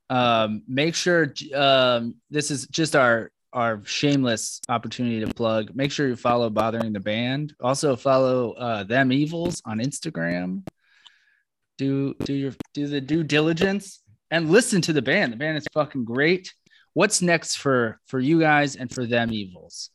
um 0.09 0.63
make 0.67 0.95
sure 0.95 1.33
um 1.53 2.15
this 2.29 2.51
is 2.51 2.67
just 2.67 2.95
our 2.95 3.31
our 3.53 3.81
shameless 3.85 4.59
opportunity 4.67 5.23
to 5.23 5.33
plug 5.33 5.75
make 5.75 5.91
sure 5.91 6.07
you 6.07 6.15
follow 6.15 6.49
bothering 6.49 6.91
the 6.91 6.99
band. 6.99 7.53
Also 7.61 7.95
follow 7.95 8.51
uh 8.53 8.83
them 8.83 9.11
evils 9.11 9.61
on 9.65 9.79
instagram. 9.79 10.67
Do 11.77 12.13
do 12.25 12.33
your 12.33 12.53
do 12.73 12.87
the 12.87 13.01
due 13.01 13.23
diligence 13.23 14.01
and 14.31 14.49
listen 14.49 14.81
to 14.81 14.93
the 14.93 15.01
band. 15.01 15.33
The 15.33 15.37
band 15.37 15.57
is 15.57 15.67
fucking 15.73 16.05
great. 16.05 16.53
What's 16.93 17.21
next 17.21 17.57
for 17.57 17.99
for 18.07 18.19
you 18.19 18.39
guys 18.39 18.75
and 18.75 18.91
for 18.91 19.05
them 19.05 19.31
evils? 19.31 19.89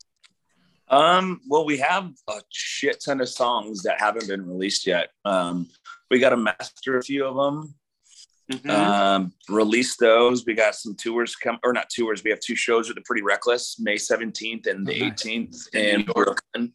Um, 0.90 1.40
well, 1.48 1.66
we 1.66 1.76
have 1.78 2.10
a 2.28 2.40
shit 2.50 3.02
ton 3.04 3.20
of 3.20 3.28
songs 3.28 3.82
that 3.82 4.00
haven't 4.00 4.26
been 4.26 4.46
released 4.46 4.86
yet. 4.86 5.10
Um, 5.24 5.68
we 6.10 6.18
got 6.18 6.30
to 6.30 6.36
master 6.36 6.96
a 6.96 7.02
few 7.02 7.26
of 7.26 7.36
them, 7.36 7.74
Mhm. 8.50 8.70
um, 8.70 9.32
release 9.48 9.96
those. 9.96 10.44
We 10.46 10.54
got 10.54 10.74
some 10.74 10.94
tours 10.96 11.36
come, 11.36 11.58
or 11.62 11.72
not 11.72 11.90
tours. 11.90 12.24
We 12.24 12.30
have 12.30 12.40
two 12.40 12.54
shows 12.56 12.88
with 12.88 12.96
the 12.96 13.02
Pretty 13.04 13.22
Reckless, 13.22 13.78
May 13.78 13.96
17th 13.96 14.66
and 14.66 14.86
the 14.86 15.02
Oh, 15.02 15.08
nice. 15.08 15.10
18th 15.26 15.74
in 15.74 16.04
Brooklyn. 16.06 16.72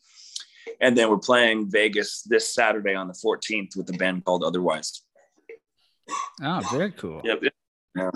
And 0.82 0.98
then 0.98 1.10
we're 1.10 1.18
playing 1.18 1.70
Vegas 1.72 2.22
this 2.24 2.54
Saturday 2.54 2.94
on 2.94 3.08
the 3.08 3.14
14th 3.14 3.76
with 3.76 3.90
a 3.90 3.94
band 3.98 4.24
called 4.26 4.44
Otherwise. 4.44 5.02
oh 6.44 6.62
very 6.72 6.92
cool 6.92 7.22
Yep. 7.24 7.44
Yeah. 7.96 8.10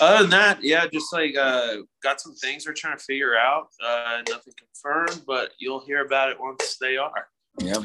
Other 0.00 0.22
than 0.22 0.30
that, 0.30 0.62
yeah, 0.62 0.86
just 0.92 1.12
like 1.12 1.36
uh, 1.36 1.76
got 2.02 2.20
some 2.20 2.34
things 2.34 2.66
we're 2.66 2.72
trying 2.74 2.98
to 2.98 3.04
figure 3.04 3.36
out. 3.36 3.68
Uh, 3.84 4.22
nothing 4.28 4.52
confirmed, 4.58 5.24
but 5.26 5.52
you'll 5.58 5.84
hear 5.84 6.04
about 6.04 6.30
it 6.30 6.40
once 6.40 6.76
they 6.80 6.96
are. 6.96 7.28
Yeah. 7.60 7.82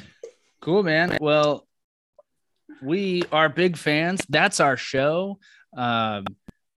Cool, 0.61 0.81
man. 0.81 1.17
Well, 1.21 1.67
we 2.81 3.23
are 3.31 3.49
big 3.49 3.77
fans. 3.77 4.21
That's 4.29 4.59
our 4.59 4.77
show. 4.77 5.39
Um, 5.75 6.25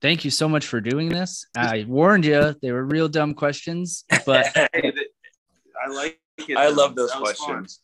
thank 0.02 0.26
you 0.26 0.32
so 0.32 0.48
much 0.50 0.66
for 0.68 0.82
doing 0.82 1.10
this. 1.10 1.46
I 1.56 1.86
warned 1.88 2.26
you 2.26 2.56
they 2.62 2.72
were 2.72 2.84
real 2.86 3.08
dumb 3.10 3.34
questions, 3.34 4.04
but 4.26 4.46
I 4.56 5.90
like 5.90 6.20
it. 6.40 6.58
I 6.58 6.70
love 6.70 6.96
those 6.96 7.12
That 7.12 7.22
was 7.22 7.38
fun. 7.38 7.48
questions. 7.48 7.80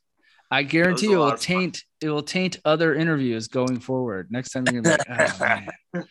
I 0.51 0.63
guarantee 0.63 1.07
That 1.07 1.13
was 1.13 1.13
a 1.13 1.13
it 1.13 1.17
will 1.17 1.25
of 1.25 1.31
fun. 1.31 1.39
taint 1.39 1.83
it 2.01 2.09
will 2.09 2.21
taint 2.23 2.59
other 2.65 2.93
interviews 2.93 3.47
going 3.47 3.79
forward. 3.79 4.27
Next 4.29 4.51
time 4.51 4.65
you're 4.71 4.81
gonna 4.81 4.97
be 4.97 5.13
like, 5.13 5.31
oh, 5.41 5.45
man. 5.95 6.07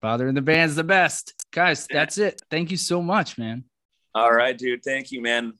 bothering 0.00 0.34
the 0.34 0.42
band's 0.42 0.74
the 0.74 0.84
best, 0.84 1.32
guys. 1.52 1.86
That's 1.90 2.18
it. 2.18 2.40
Thank 2.50 2.70
you 2.70 2.76
so 2.76 3.00
much, 3.02 3.38
man. 3.38 3.64
All 4.14 4.32
right, 4.32 4.56
dude. 4.58 4.82
Thank 4.84 5.12
you, 5.12 5.22
man. 5.22 5.54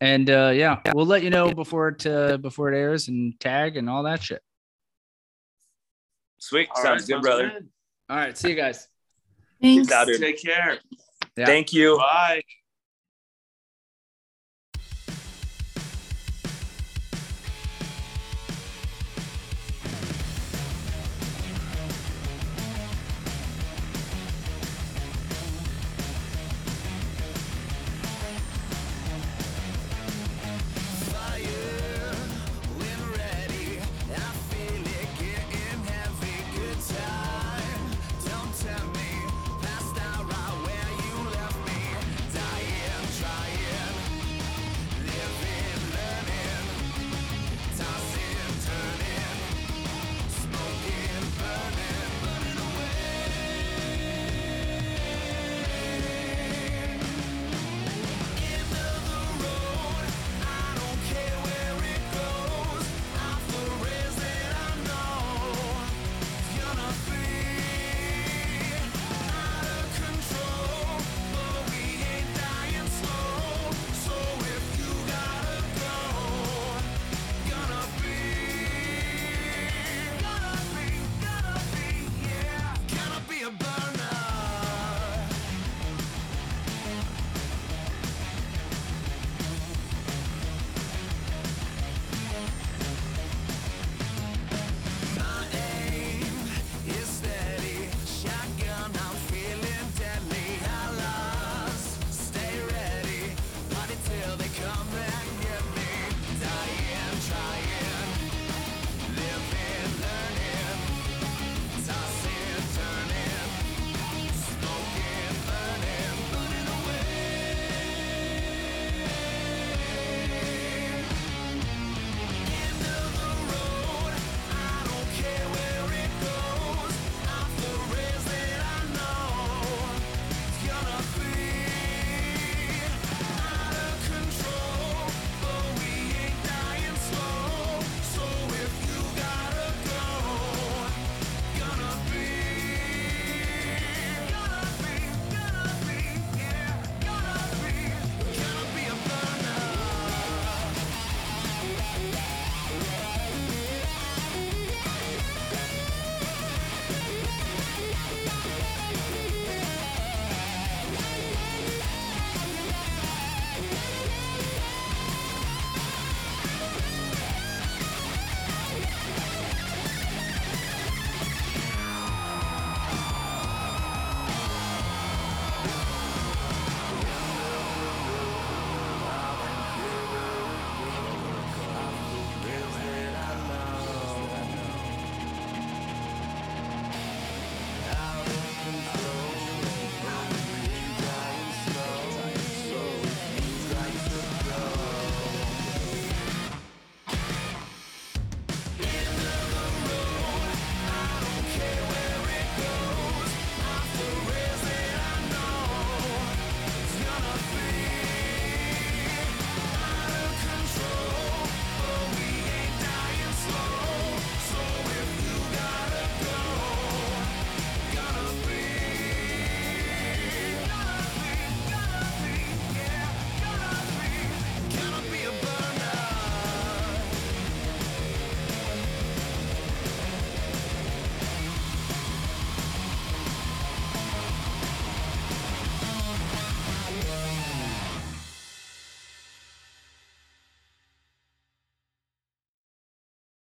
And 0.00 0.28
uh, 0.28 0.52
yeah, 0.54 0.80
we'll 0.92 1.06
let 1.06 1.22
you 1.22 1.30
know 1.30 1.54
before 1.54 1.88
it 1.88 2.04
uh, 2.06 2.36
before 2.36 2.70
it 2.72 2.76
airs 2.76 3.08
and 3.08 3.38
tag 3.40 3.76
and 3.76 3.88
all 3.88 4.02
that 4.02 4.22
shit. 4.22 4.42
Sweet. 6.44 6.68
All 6.76 6.82
Sounds 6.82 7.02
right, 7.02 7.08
good, 7.08 7.22
brother. 7.22 7.52
All 8.10 8.16
right, 8.18 8.36
see 8.36 8.50
you 8.50 8.54
guys. 8.54 8.86
Thanks. 9.62 9.86
Peace 9.86 9.92
out, 9.92 10.06
dude. 10.06 10.20
Take 10.20 10.42
care. 10.42 10.78
Yeah. 11.38 11.46
Thank 11.46 11.72
you. 11.72 11.96
Bye. 11.96 12.42